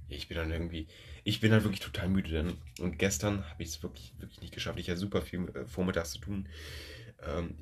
[0.07, 0.87] Ich bin dann irgendwie,
[1.23, 2.57] ich bin dann wirklich total müde dann.
[2.79, 4.79] Und gestern habe ich es wirklich, wirklich nicht geschafft.
[4.79, 6.47] Ich hatte super viel äh, vormittags zu tun.
[7.23, 7.57] Ähm,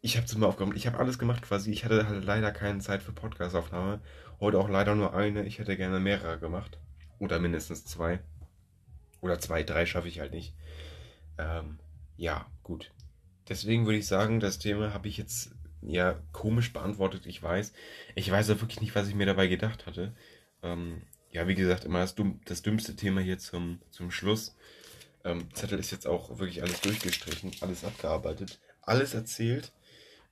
[0.00, 0.56] ich habe es immer.
[0.74, 1.72] Ich habe alles gemacht quasi.
[1.72, 4.00] Ich hatte halt leider keine Zeit für Podcastaufnahme.
[4.38, 5.44] Heute auch leider nur eine.
[5.44, 6.78] Ich hätte gerne mehrere gemacht.
[7.18, 8.20] Oder mindestens zwei.
[9.20, 10.54] Oder zwei, drei schaffe ich halt nicht.
[11.38, 11.78] Ähm,
[12.16, 12.92] ja, gut.
[13.48, 15.50] Deswegen würde ich sagen, das Thema habe ich jetzt
[15.82, 17.26] ja komisch beantwortet.
[17.26, 17.72] Ich weiß.
[18.14, 20.14] Ich weiß auch wirklich nicht, was ich mir dabei gedacht hatte.
[20.62, 24.56] Ähm, ja, wie gesagt, immer das, dumm, das dümmste Thema hier zum, zum Schluss.
[25.24, 29.72] Ähm, Zettel ist jetzt auch wirklich alles durchgestrichen, alles abgearbeitet, alles erzählt.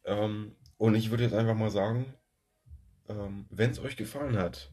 [0.04, 2.14] Ähm, und ich würde jetzt einfach mal sagen,
[3.08, 4.70] ähm, wenn es euch gefallen hat,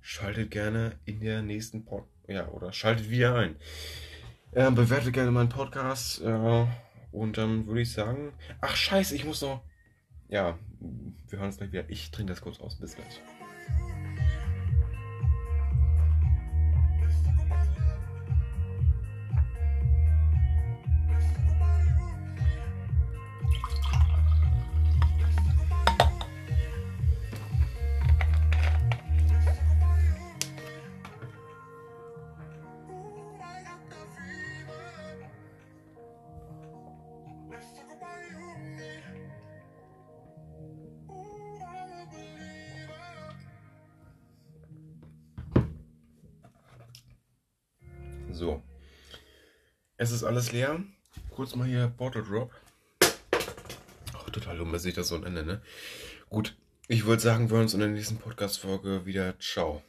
[0.00, 3.56] schaltet gerne in der nächsten Pod ja oder schaltet wieder ein.
[4.54, 6.66] Ähm, bewertet gerne meinen Podcast äh,
[7.12, 9.62] und dann würde ich sagen, ach scheiße, ich muss noch.
[10.28, 10.58] Ja,
[11.28, 11.88] wir hören uns gleich wieder.
[11.88, 12.78] Ich trinke das kurz aus.
[12.78, 13.22] Bis gleich.
[50.48, 50.82] Ist leer.
[51.30, 52.50] Kurz mal hier Bottle Drop.
[54.14, 55.60] Ach, total dumm, dass ich das so nenne, ne?
[56.30, 56.56] Gut.
[56.88, 59.38] Ich würde sagen, wir hören uns in der nächsten Podcast-Folge wieder.
[59.38, 59.82] Ciao.